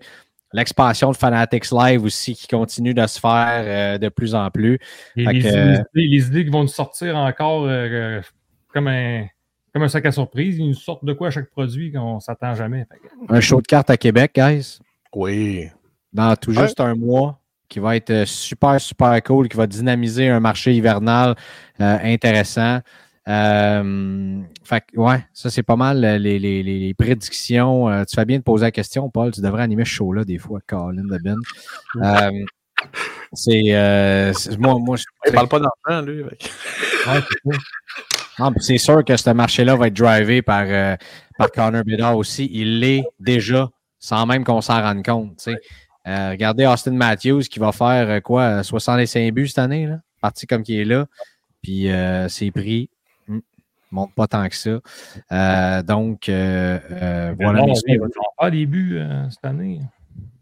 [0.53, 4.79] L'expansion de Fanatics Live aussi qui continue de se faire de plus en plus.
[5.17, 7.67] Et les, que- idées, les idées qui vont nous sortir encore
[8.69, 9.25] comme, un,
[9.75, 12.55] comme un sac à surprise, nous sortent de quoi à chaque produit qu'on ne s'attend
[12.55, 12.85] jamais.
[13.27, 14.79] Un show de cartes à Québec, guys,
[15.13, 15.67] Oui.
[16.13, 20.29] dans tout juste un mois, qui va être euh, super, super cool, qui va dynamiser
[20.29, 21.35] un marché hivernal
[21.81, 22.79] euh, intéressant.
[23.27, 27.89] Euh, fait que, ouais, ça c'est pas mal euh, les, les- les- les prédictions.
[27.89, 29.33] Euh, tu fais bien de poser la question, Paul.
[29.33, 31.35] Tu devrais animer ce show-là des fois, Colin de Ben.
[32.01, 32.31] Euh,
[33.33, 36.23] c'est euh, moi, moi, je- Il parle pas d'argent, lui.
[36.23, 36.31] Ouais,
[38.39, 40.95] Non, puis c'est sûr que ce marché-là va être drivé par, euh,
[41.37, 42.49] par Connor Bedard aussi.
[42.51, 43.69] Il l'est déjà,
[43.99, 45.47] sans même qu'on s'en rende compte.
[46.07, 50.45] Euh, regardez Austin Matthews qui va faire euh, quoi, 65 buts cette année, là, parti
[50.45, 51.05] comme qui est là.
[51.63, 51.87] Puis
[52.27, 52.89] ses prix
[53.27, 53.39] ne
[53.89, 55.81] montent pas tant que ça.
[55.81, 57.33] Donc, voilà.
[57.33, 58.07] Bon, il va
[58.39, 59.79] faire des buts cette année.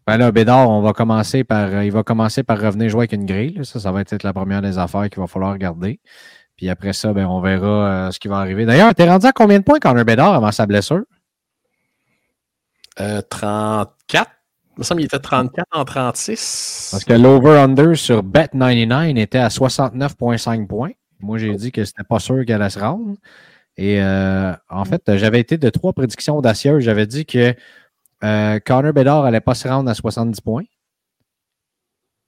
[0.06, 3.26] Ben là, Bédard, on va commencer par, il va commencer par revenir jouer avec une
[3.26, 3.54] grille.
[3.54, 3.64] là.
[3.64, 6.02] Ça, ça va être la première des affaires qu'il va falloir regarder.
[6.58, 7.68] Puis après ça, ben, on verra
[8.08, 8.66] euh, ce qui va arriver.
[8.66, 11.04] D'ailleurs, t'es rendu à combien de points Connor Bédard avant sa blessure?
[13.00, 14.30] Euh, 34.
[14.76, 16.90] Il me semble qu'il était 34 en 36.
[16.92, 20.92] Parce que l'over-under sur Bet99 était à 69,5 points.
[21.20, 23.16] Moi, j'ai dit que c'était pas sûr qu'elle allait se rendre.
[23.78, 26.84] Et euh, en fait, j'avais été de trois prédictions audacieuses.
[26.84, 27.56] J'avais dit que
[28.24, 30.64] euh, Connor Bedard n'allait pas se rendre à 70 points.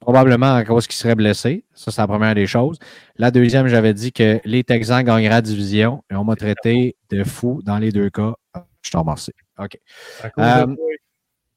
[0.00, 1.64] Probablement à cause qu'il serait blessé.
[1.74, 2.78] Ça, c'est la première des choses.
[3.16, 6.04] La deuxième, j'avais dit que les Texans gagneraient la division.
[6.10, 8.34] Et on m'a traité de fou dans les deux cas.
[8.82, 9.32] Je t'en remercie.
[9.58, 9.78] OK.
[10.22, 10.84] À cause, Euh, de, toi,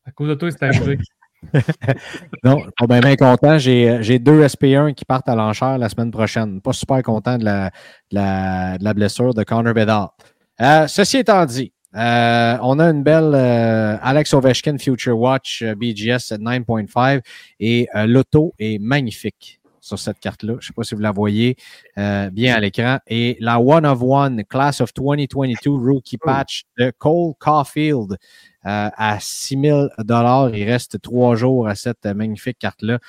[0.05, 0.97] à cause de toi, c'est arrivé.
[2.43, 3.57] Non, pas bien, bien content.
[3.57, 6.59] J'ai, euh, j'ai deux SP1 qui partent à l'enchère la semaine prochaine.
[6.61, 7.69] Pas super content de la,
[8.11, 10.15] de la, de la blessure de Connor Bedard.
[10.61, 15.73] Euh, ceci étant dit, euh, on a une belle euh, Alex Ovechkin Future Watch euh,
[15.73, 17.21] BGS 9.5
[17.59, 20.53] et euh, l'auto est magnifique sur cette carte-là.
[20.53, 21.55] Je ne sais pas si vous la voyez
[21.95, 22.99] bien à l'écran.
[23.07, 26.25] Et la One of One Class of 2022 Rookie oh.
[26.25, 28.17] Patch de Cole Caulfield
[28.61, 30.53] à 6000 dollars.
[30.53, 32.99] Il reste trois jours à cette magnifique carte-là.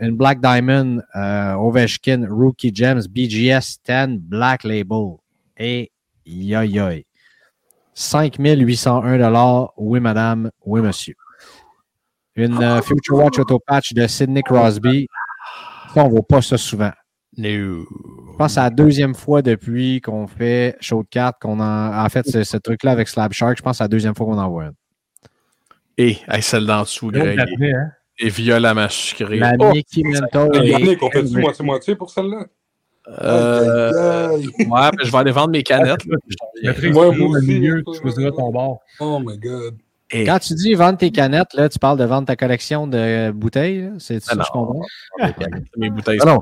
[0.00, 5.16] une Black Diamond Ovechkin Rookie Gems BGS 10 Black Label.
[5.58, 5.92] Et
[6.26, 7.04] yoyoy.
[7.94, 10.50] 5801 Oui, madame.
[10.64, 11.14] Oui, monsieur.
[12.36, 15.08] Une euh, Future Watch Auto Patch de Sidney Crosby.
[15.94, 16.92] Ça, on ne voit pas ça souvent.
[17.36, 17.84] Je
[18.38, 22.44] pense à la deuxième fois depuis qu'on fait Show de 4 qu'on en fait ce,
[22.44, 23.56] ce truc-là avec Slab Shark.
[23.58, 24.74] Je pense à la deuxième fois qu'on en voit une.
[25.96, 27.38] Et hey, celle d'en dessous, Greg.
[27.60, 27.92] Et hein?
[28.28, 29.38] violemment sucrée.
[29.38, 30.48] La oh, Mickey Mentor.
[30.52, 30.78] La
[31.40, 32.46] moitié-moitié pour celle-là?
[33.22, 36.04] Euh, ouais, mais je vais aller vendre mes canettes.
[36.92, 38.80] moi aussi, milieu, tu choisiras ton bord.
[39.00, 39.76] Oh my god.
[40.12, 43.30] Et- Quand tu dis vendre tes canettes, là, tu parles de vendre ta collection de
[43.30, 43.90] bouteilles.
[43.98, 44.82] C'est ça Ah que je comprends?
[45.76, 46.18] mes bouteilles.
[46.22, 46.40] Ah non.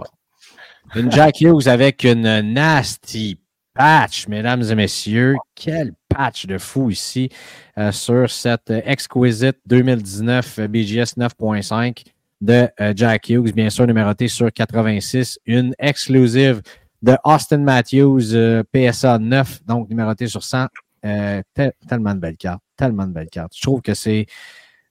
[0.95, 3.39] Une Jack Hughes avec une nasty
[3.75, 5.37] patch, mesdames et messieurs.
[5.55, 7.29] Quel patch de fou ici
[7.77, 12.05] euh, sur cette Exquisite 2019 BGS 9.5
[12.41, 15.39] de euh, Jack Hughes, bien sûr numérotée sur 86.
[15.47, 16.63] Une exclusive
[17.03, 20.67] de Austin Matthews euh, PSA 9, donc numérotée sur 100.
[21.05, 22.63] Euh, tel- tellement de belles cartes.
[22.77, 23.53] Tellement de belles cartes.
[23.57, 24.27] Je trouve que c'est.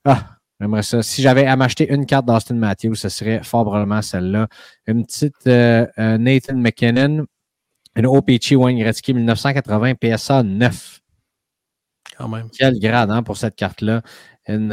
[0.06, 1.02] Ah, j'aimerais ça.
[1.04, 4.48] Si j'avais à m'acheter une carte d'Austin Matthews, ce serait fort probablement celle-là.
[4.88, 5.86] Une petite euh,
[6.18, 7.26] Nathan McKinnon,
[7.96, 11.00] une OPC Wayne Gretzky 1980 PSA 9.
[12.18, 12.50] Quand même.
[12.58, 14.02] Quel grade hein, pour cette carte-là.
[14.48, 14.72] Une,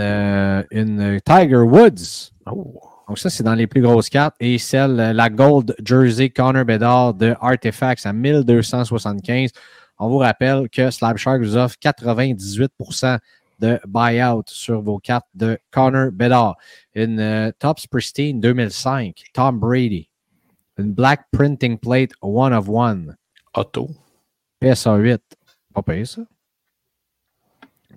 [0.70, 2.30] une Tiger Woods.
[2.46, 2.80] Oh.
[3.08, 4.34] Donc, ça, c'est dans les plus grosses cartes.
[4.40, 9.50] Et celle, euh, la Gold Jersey Connor Bedard de Artifacts à 1275.
[9.98, 13.18] On vous rappelle que Slab Shark vous offre 98%
[13.60, 16.56] de buyout sur vos cartes de Connor Bedard.
[16.94, 20.08] Une euh, Topps Pristine 2005, Tom Brady.
[20.76, 23.16] Une Black Printing Plate One of One,
[23.54, 23.88] Auto.
[24.60, 25.20] PSA 8.
[25.72, 26.22] Pas payé ça.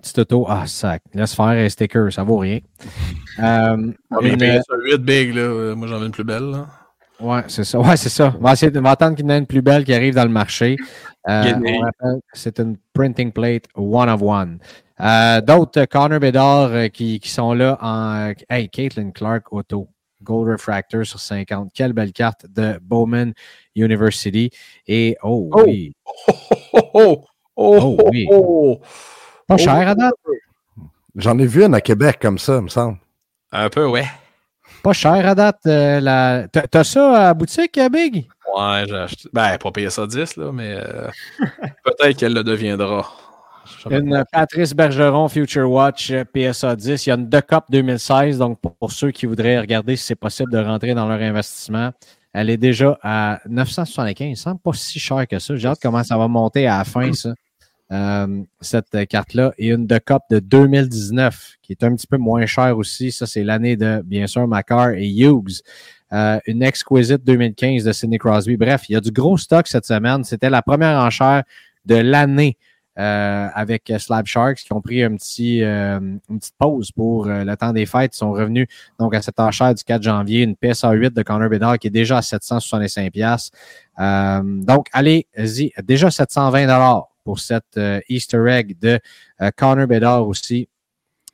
[0.00, 1.02] Petit auto, ah, sac.
[1.14, 2.60] Laisse faire un sticker, ça vaut rien.
[3.40, 3.76] Euh,
[4.20, 5.72] Mais une, PSA 8 big, là.
[5.76, 6.66] Moi, j'en ai une plus belle, là.
[7.20, 7.78] Ouais, c'est ça.
[7.78, 8.34] Ouais, c'est ça.
[8.36, 10.24] On va, essayer de, on qu'il y en ait une plus belle qui arrive dans
[10.24, 10.76] le marché.
[11.28, 11.52] Euh,
[12.04, 14.58] on c'est une printing plate one of one.
[15.00, 18.32] Euh, D'autres, euh, Connor Bedard qui, qui sont là en.
[18.48, 19.88] hey, Caitlin Clark Auto.
[20.22, 21.70] Gold Refractor sur 50.
[21.72, 23.32] Quelle belle carte de Bowman
[23.74, 24.50] University.
[24.86, 25.62] Et oh, Oh!
[25.64, 26.32] oui, Oh,
[26.74, 27.24] oh, oh,
[27.56, 28.28] oh, Oh, oui.
[29.48, 29.56] Oh.
[29.56, 30.14] pas cher à date.
[31.16, 32.98] J'en ai vu une à Québec comme ça, me semble.
[33.50, 34.06] Un peu, ouais.
[34.82, 35.58] Pas cher à date.
[35.66, 36.46] euh, la...
[36.48, 38.26] T'as ça à la boutique, euh, Big?
[38.56, 39.28] Ouais, j'ai acheté.
[39.32, 41.08] Ben, pas payer ça 10, là, mais euh,
[41.84, 43.10] peut-être qu'elle le deviendra.
[43.90, 47.06] Une Patrice Bergeron Future Watch PSA 10.
[47.06, 48.38] Il y a une The Cup 2016.
[48.38, 51.90] Donc, pour, pour ceux qui voudraient regarder si c'est possible de rentrer dans leur investissement,
[52.32, 54.28] elle est déjà à 975.
[54.28, 55.56] Il semble pas si cher que ça.
[55.56, 57.34] J'ai hâte comment ça va monter à la fin, ça.
[57.90, 59.52] Euh, cette carte-là.
[59.56, 63.10] Et une The Cup de 2019, qui est un petit peu moins chère aussi.
[63.10, 65.62] Ça, c'est l'année de, bien sûr, Macar et Hughes.
[66.12, 68.56] Euh, une Exquisite 2015 de Sidney Crosby.
[68.56, 70.24] Bref, il y a du gros stock cette semaine.
[70.24, 71.44] C'était la première enchère
[71.84, 72.56] de l'année
[72.98, 77.54] euh, avec Slab Sharks qui ont pris un petit, euh, une petite pause pour le
[77.56, 78.14] temps des fêtes.
[78.14, 78.66] Ils sont revenus
[78.98, 81.90] donc à cette enchère du 4 janvier, une PSA 8 de Connor Bedard qui est
[81.90, 83.50] déjà à 765 pièces.
[83.98, 88.98] donc, allez-y, déjà 720 dollars pour cette euh, Easter egg de
[89.42, 90.66] euh, Connor Bedard aussi,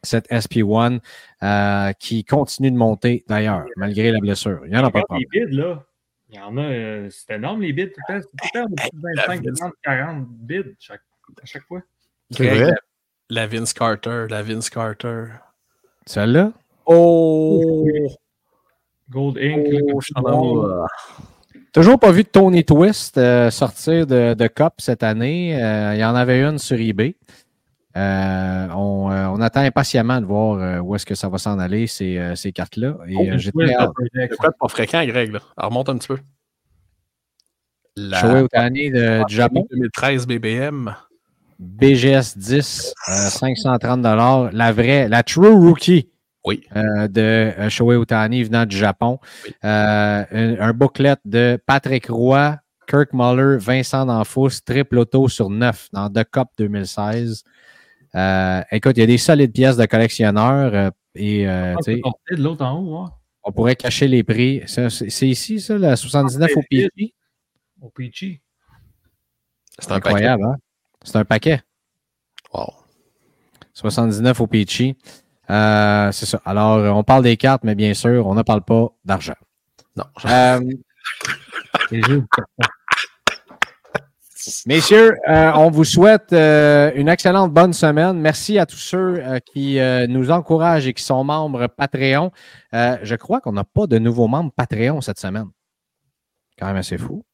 [0.02, 0.98] cette SP1
[1.44, 4.62] euh, qui continue de monter d'ailleurs, malgré la blessure.
[4.64, 5.28] Il n'y en a pas de problème.
[5.32, 5.84] les bids, là.
[6.30, 7.92] Il y en a, euh, c'est énorme les bids.
[7.92, 11.02] Tout le temps, c'est tout le temps au-dessus de 25, 30, 40 bids chaque,
[11.40, 11.80] à chaque fois.
[12.32, 12.72] C'est vrai?
[13.30, 15.26] La, la Vince Carter, la Vince Carter.
[16.06, 16.52] Celle-là?
[16.86, 17.86] Oh!
[19.10, 19.68] Gold Inc.
[20.24, 20.86] Oh,
[21.74, 25.60] Toujours pas vu de Tony Twist euh, sortir de, de Cup cette année.
[25.60, 27.16] Euh, il y en avait une sur eBay.
[27.96, 31.58] Euh, on, euh, on attend impatiemment de voir euh, où est-ce que ça va s'en
[31.58, 32.96] aller, ces, euh, ces cartes-là.
[33.08, 33.50] Et euh, j'ai.
[33.54, 35.32] C'est pas fréquent, Greg?
[35.32, 35.40] Là?
[35.56, 36.18] Alors, remonte un petit peu.
[37.96, 40.94] La Shohei Ohtani de- du Japon, 2013 BBM.
[41.58, 46.08] BGS 10, euh, 530 La vraie, la True Rookie
[46.44, 46.62] Oui.
[46.76, 49.18] euh, de euh, Shohei Ohtani venant du Japon.
[49.46, 49.54] Oui.
[49.64, 55.88] Euh, un, un booklet de Patrick Roy, Kirk Muller, Vincent D'Anfous, triple auto sur 9
[55.92, 57.44] dans The Cup 2016.
[58.14, 62.42] Euh, écoute, il y a des solides pièces de collectionneurs euh, et euh, Ah, de
[62.42, 64.62] l'autre en haut, hein, on pourrait cacher les prix.
[64.66, 67.14] C'est ici, ça, la 79 au PG.
[67.80, 68.40] au Peachy.
[69.78, 70.56] C'est Incroyable, hein?
[71.02, 71.56] C'est un paquet.
[71.56, 71.64] paquet.
[72.52, 72.72] Wow.
[73.72, 74.96] 79 au Peachy.
[75.50, 76.40] Euh, c'est ça.
[76.44, 79.34] Alors, euh, on parle des cartes, mais bien sûr, on ne parle pas d'argent.
[79.96, 80.04] Non.
[80.24, 80.60] Euh,
[84.66, 88.18] messieurs, euh, on vous souhaite euh, une excellente bonne semaine.
[88.18, 89.78] Merci à tous ceux euh, qui
[90.08, 92.30] nous encouragent et qui sont membres Patreon.
[92.72, 95.48] Je crois qu'on n'a pas de nouveaux membres Patreon cette semaine.
[96.58, 97.24] Quand même assez fou.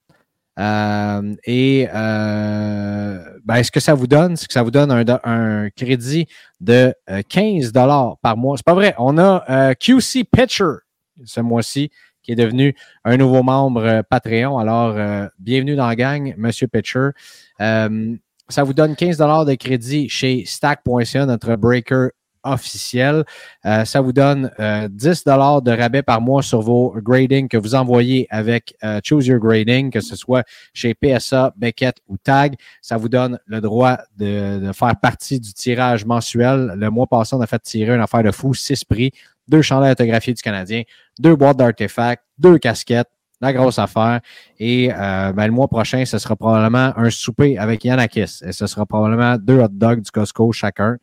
[0.60, 4.90] Euh, et euh, ben, ce que ça vous donne, c'est que ça vous donne
[5.24, 6.26] un, crédit
[6.60, 8.56] de euh, 15 par mois.
[8.56, 8.94] C'est pas vrai.
[8.98, 10.82] On a euh, QC Pitcher
[11.24, 11.90] ce mois-ci
[12.22, 14.58] qui est devenu un nouveau membre Patreon.
[14.58, 14.94] Alors,
[15.38, 17.10] bienvenue dans la gang, Monsieur Pitcher.
[17.58, 22.10] Ça vous donne 15 de crédit chez stack.ca, notre breaker
[22.44, 23.24] officiel.
[23.64, 27.74] Euh, ça vous donne euh, 10 de rabais par mois sur vos gradings que vous
[27.74, 32.54] envoyez avec euh, Choose Your Grading, que ce soit chez PSA, Beckett ou Tag.
[32.80, 36.74] Ça vous donne le droit de, de faire partie du tirage mensuel.
[36.76, 39.12] Le mois passé, on a fait tirer une affaire de fou, six prix,
[39.48, 40.82] deux chandails autographiés du Canadien,
[41.18, 43.10] deux boîtes d'artefacts, deux casquettes,
[43.40, 44.20] la grosse affaire.
[44.58, 48.40] Et euh, ben, le mois prochain, ce sera probablement un souper avec Yanakis.
[48.44, 50.96] Et ce sera probablement deux hot dogs du Costco chacun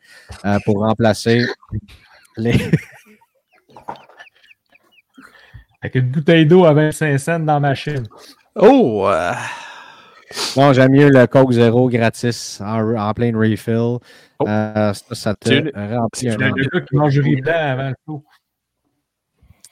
[0.44, 1.44] euh, pour remplacer
[2.36, 2.54] les.
[5.80, 8.04] avec une bouteille d'eau à 25 cents dans la machine.
[8.56, 9.06] Oh!
[9.08, 9.32] euh,
[10.56, 13.98] Non, j'aime mieux le Coke Zéro gratis en, en plein refill.
[14.40, 14.46] Oh.
[14.48, 15.50] Euh, ça, ça te
[15.96, 18.24] remplit un l'as- un gars qui mange du riz blanc avant le show.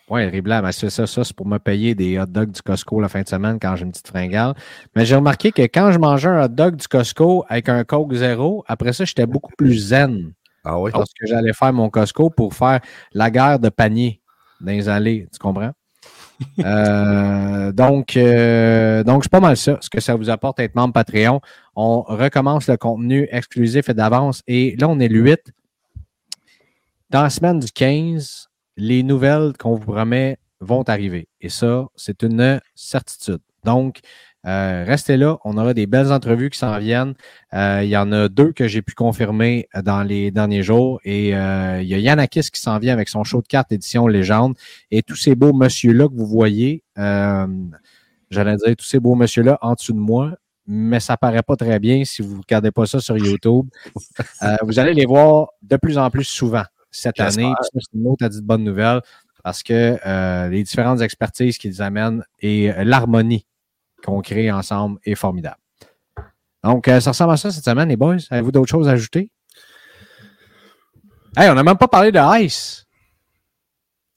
[0.09, 3.09] Blanc, mais c'est ça, ça, c'est pour me payer des hot dogs du Costco la
[3.09, 4.55] fin de semaine quand j'ai une petite fringale.
[4.95, 8.15] Mais j'ai remarqué que quand je mangeais un hot dog du Costco avec un Coke
[8.15, 10.33] zéro, après ça, j'étais beaucoup plus zen
[10.65, 10.93] Ah oui?
[10.95, 12.81] lorsque j'allais faire mon Costco pour faire
[13.13, 14.21] la guerre de panier
[14.61, 15.29] dans les allées.
[15.33, 15.73] Tu comprends?
[16.63, 20.93] Euh, donc, euh, donc c'est pas mal ça, ce que ça vous apporte être membre
[20.93, 21.41] Patreon.
[21.75, 24.43] On recommence le contenu exclusif et d'avance.
[24.47, 25.41] Et là, on est le 8.
[27.09, 31.29] Dans la semaine du 15, les nouvelles qu'on vous promet vont arriver.
[31.41, 33.41] Et ça, c'est une certitude.
[33.65, 34.01] Donc,
[34.47, 35.39] euh, restez là.
[35.45, 37.15] On aura des belles entrevues qui s'en viennent.
[37.53, 41.01] Euh, il y en a deux que j'ai pu confirmer dans les derniers jours.
[41.05, 44.07] Et euh, il y a Yanakis qui s'en vient avec son show de cartes édition
[44.07, 44.55] légende.
[44.91, 47.47] Et tous ces beaux monsieur-là que vous voyez, euh,
[48.31, 50.33] j'allais dire tous ces beaux monsieur-là en dessous de moi,
[50.67, 53.67] mais ça paraît pas très bien si vous ne regardez pas ça sur YouTube.
[54.43, 56.65] Euh, vous allez les voir de plus en plus souvent
[56.97, 57.53] cette année.
[57.61, 59.01] Puis ça, C'est une autre bonne nouvelle.
[59.45, 63.47] parce que euh, les différentes expertises qu'ils amènent et euh, l'harmonie
[64.05, 65.59] qu'on crée ensemble est formidable.
[66.65, 68.17] Donc, euh, ça ressemble à ça cette semaine, les boys.
[68.31, 69.31] Avez-vous d'autres choses à ajouter?
[71.37, 72.87] Hey, on n'a même pas parlé de Ice.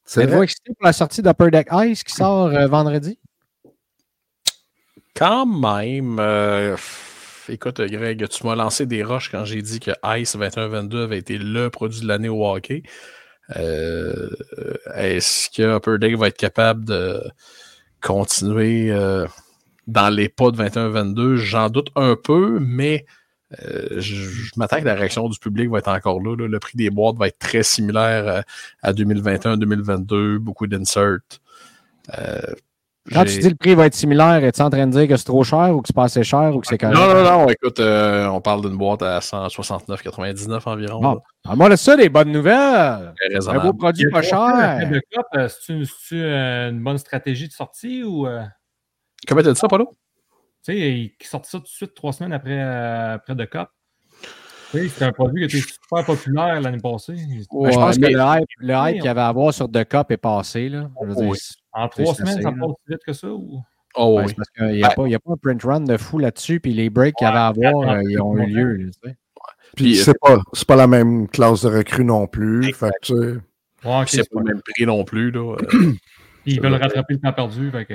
[0.03, 0.43] C'est Êtes-vous vrai.
[0.45, 3.19] excité pour la sortie d'Upper Deck Ice qui sort euh, vendredi?
[5.15, 6.19] Quand même.
[7.49, 11.37] Écoute, Greg, tu m'as lancé des roches quand j'ai dit que Ice 21-22 avait été
[11.37, 12.83] le produit de l'année au hockey.
[13.55, 14.29] Euh,
[14.95, 17.21] Est-ce que Upper Deck va être capable de
[18.01, 19.25] continuer euh,
[19.87, 21.35] dans les pas de 21-22?
[21.35, 23.05] J'en doute un peu, mais
[23.63, 26.35] euh, je, m'attends que la réaction du public va être encore là.
[26.35, 28.41] Le prix des boîtes va être très similaire euh,
[28.83, 31.17] à 2021-2022, beaucoup d'inserts.
[33.11, 35.25] Quand tu dis le prix va être similaire, es-tu en train de dire que c'est
[35.25, 36.95] trop cher ou que c'est pas assez cher ou que c'est correct?
[36.95, 41.01] Non, non, non, écoute, euh, on parle d'une boîte à 169,99 environ.
[41.01, 41.13] Bon.
[41.15, 41.19] là.
[41.47, 43.13] Ah, moi, là, ça, des bonnes nouvelles.
[43.47, 44.79] Un beau produit pas cher.
[45.33, 48.27] euh, C'est-tu euh, une bonne stratégie de sortie ou.
[49.27, 49.89] Comment t'as dit ça, Paulo?
[50.65, 53.69] Tu sais, ils sortent ça tout de suite trois semaines après, euh, après The Cup.
[54.71, 57.13] Tu sais, c'est un produit qui était super populaire l'année passée.
[57.15, 59.71] Ben, je pense mais- que le hype, le hype qu'il y avait à avoir sur
[59.71, 60.67] The Cup est passé.
[60.69, 60.89] Là.
[61.01, 61.37] Je veux dire, Oui.
[61.83, 63.27] En trois semaines, ça passe plus vite que ça?
[63.27, 63.61] Ou...
[63.95, 64.29] Oh ben, oui.
[64.29, 65.97] c'est parce qu'il n'y a, Ben- pas- il y a pas un print run de
[65.97, 68.73] fou là-dessus, puis les breaks qu'il y avait à avoir, euh, ils ont eu lieu.
[68.73, 69.17] là, tu sais.
[69.75, 72.73] Puis euh, c'est pas, c'est pas la même classe de recrue non plus.
[72.73, 73.37] Fait que, tu sais,
[73.85, 75.31] Ouais, ok, c'est pas le même prix non plus.
[75.31, 75.55] Là.
[75.55, 75.93] euh.
[76.45, 77.71] Ils veulent rattraper le temps perdu.
[77.71, 77.93] Fait que...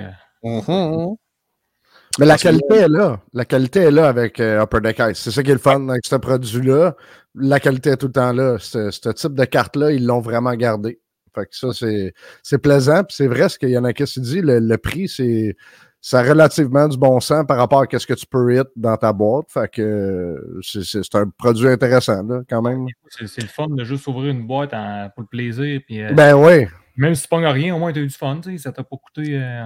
[2.19, 3.21] Mais la Parce que- qualité est là.
[3.33, 5.19] La qualité est là avec euh, Upper Deck Ice.
[5.19, 6.95] C'est ça qui est le fun avec ce produit-là.
[7.35, 8.57] La qualité est tout le temps là.
[8.61, 11.01] Ce, ce type de carte-là, ils l'ont vraiment gardé.
[11.35, 13.05] Fait que ça, c'est, c'est plaisant.
[13.05, 14.41] Puis c'est vrai ce qu'il y en a qui se dit.
[14.41, 15.57] Le, le prix, c'est,
[16.01, 18.97] ça a relativement du bon sens par rapport à ce que tu peux hit dans
[18.97, 19.47] ta boîte.
[19.51, 22.87] Fait que c'est, c'est- c'est un produit intéressant, là, quand même.
[23.09, 25.81] C'est c'est le fun de juste ouvrir une boîte en- pour le plaisir.
[25.87, 26.67] Puis, euh, Ben oui.
[26.97, 28.39] même si tu pognes rien, au moins tu as eu du fun.
[28.43, 29.39] tu sais, Ça t'a pas coûté.
[29.41, 29.65] euh,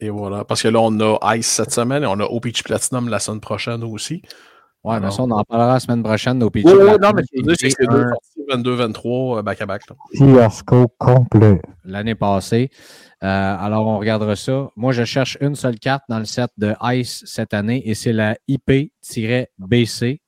[0.00, 0.44] Et voilà.
[0.44, 3.40] Parce que là, on a Ice cette semaine et on a OPG Platinum la semaine
[3.40, 4.22] prochaine aussi.
[4.84, 6.64] Ouais, mais ça, on en parlera la semaine prochaine au PG.
[6.72, 6.72] Oui,
[7.02, 8.04] non, mais c'est que c'est deux
[8.48, 9.82] sorties 22-23 euh, back-à-back.
[10.14, 11.60] Fiasco complet.
[11.84, 12.70] l'année passée.
[13.22, 14.70] Euh, alors, on regardera ça.
[14.76, 18.12] Moi, je cherche une seule carte dans le set de Ice cette année et c'est
[18.12, 20.20] la IP-BC,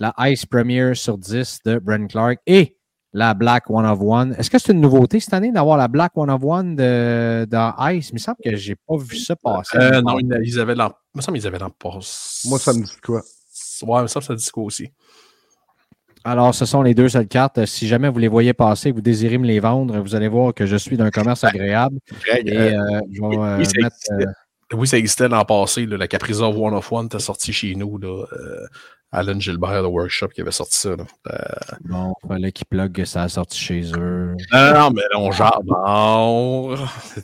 [0.00, 2.76] la Ice Premier sur 10 de Brent Clark et
[3.12, 4.34] la Black One of One.
[4.38, 7.74] Est-ce que c'est une nouveauté cette année d'avoir la Black One of One de, dans
[7.90, 8.08] Ice?
[8.08, 9.76] Il me semble que j'ai pas vu ça passer.
[9.76, 10.92] Euh, non, ils ils avaient l'an.
[11.14, 12.48] Il me semble qu'ils avaient l'an passé.
[12.48, 13.20] Moi, ça me dit quoi?
[13.82, 14.90] Ouais, il me semble que ça dit quoi aussi.
[16.24, 17.64] Alors, ce sont les deux seules cartes.
[17.66, 20.66] Si jamais vous les voyez passer vous désirez me les vendre, vous allez voir que
[20.66, 21.98] je suis d'un commerce agréable.
[22.24, 24.24] Greg, Et euh, euh, je vais euh, mettre, euh,
[24.74, 25.86] oui, ça existait l'an passé.
[25.86, 27.98] là, la Capriza One of One était sortie chez nous.
[27.98, 28.66] Là, euh,
[29.14, 30.96] Alan Gilbert, le workshop, qui avait sorti ça.
[30.96, 31.04] Là.
[31.30, 31.38] Euh,
[31.84, 34.34] bon, fallait qu'ils plug que ça a sorti chez eux.
[34.52, 35.30] non, non, mais là, on.
[35.64, 36.76] Bon,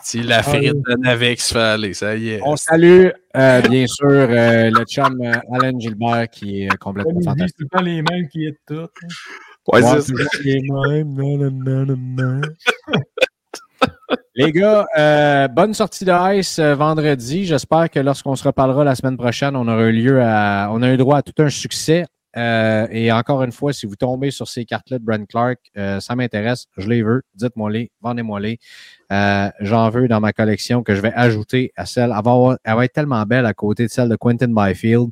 [0.03, 2.41] c'est la frite de fait aller, ça y est.
[2.45, 5.19] On salue, euh, bien sûr, euh, le chum
[5.53, 7.57] Alan Gilbert qui est complètement fantastique.
[7.59, 8.75] c'est pas les mêmes qui est tout.
[8.75, 8.89] hein.
[9.71, 11.15] Ouais, Ouais, c'est- les mêmes.
[11.15, 12.41] Nanana.
[14.35, 17.45] Les gars, euh, bonne sortie de Ice euh, vendredi.
[17.45, 20.93] J'espère que lorsqu'on se reparlera la semaine prochaine, on aura eu lieu à, on a
[20.93, 22.05] eu droit à tout un succès.
[22.37, 25.99] Euh, et encore une fois, si vous tombez sur ces cartes-là de Brent Clark, euh,
[26.01, 26.67] ça m'intéresse.
[26.77, 27.23] Je les veux.
[27.35, 28.59] Dites-moi les, vendez-moi les.
[29.13, 32.15] Euh, J'en veux dans ma collection que je vais ajouter à celle.
[32.17, 35.11] Elle va, elle va être tellement belle à côté de celle de Quentin Byfield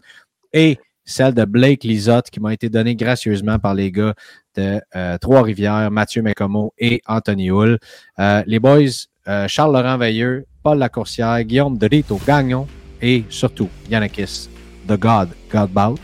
[0.53, 4.13] et celle de Blake Lizotte qui m'a été donnée gracieusement par les gars
[4.57, 7.79] de euh, Trois-Rivières, Mathieu Mécomo et Anthony Hull.
[8.19, 8.81] Euh, les boys,
[9.29, 12.67] euh, Charles-Laurent Veilleux, Paul Lacourcière, Guillaume Dorito Gagnon
[13.01, 14.49] et surtout Yannakis,
[14.89, 16.01] The God, Godbout.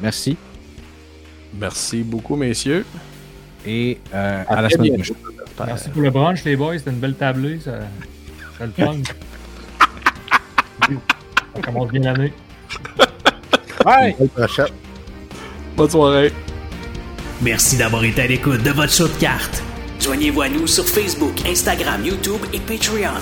[0.00, 0.36] Merci
[1.58, 2.86] Merci beaucoup, messieurs.
[3.66, 5.16] et euh, À à, la semaine prochaine.
[5.66, 6.78] Merci pour le brunch, les boys.
[6.78, 7.58] C'était une belle tablée.
[7.60, 7.80] Ça,
[8.58, 8.96] ça le fun.
[11.54, 12.32] ça commence bien l'année.
[15.76, 16.32] Bonne soirée.
[17.42, 19.62] Merci d'avoir été à l'écoute de votre show de cartes.
[20.00, 23.14] Joignez-vous à nous sur Facebook, Instagram, YouTube et Patreon.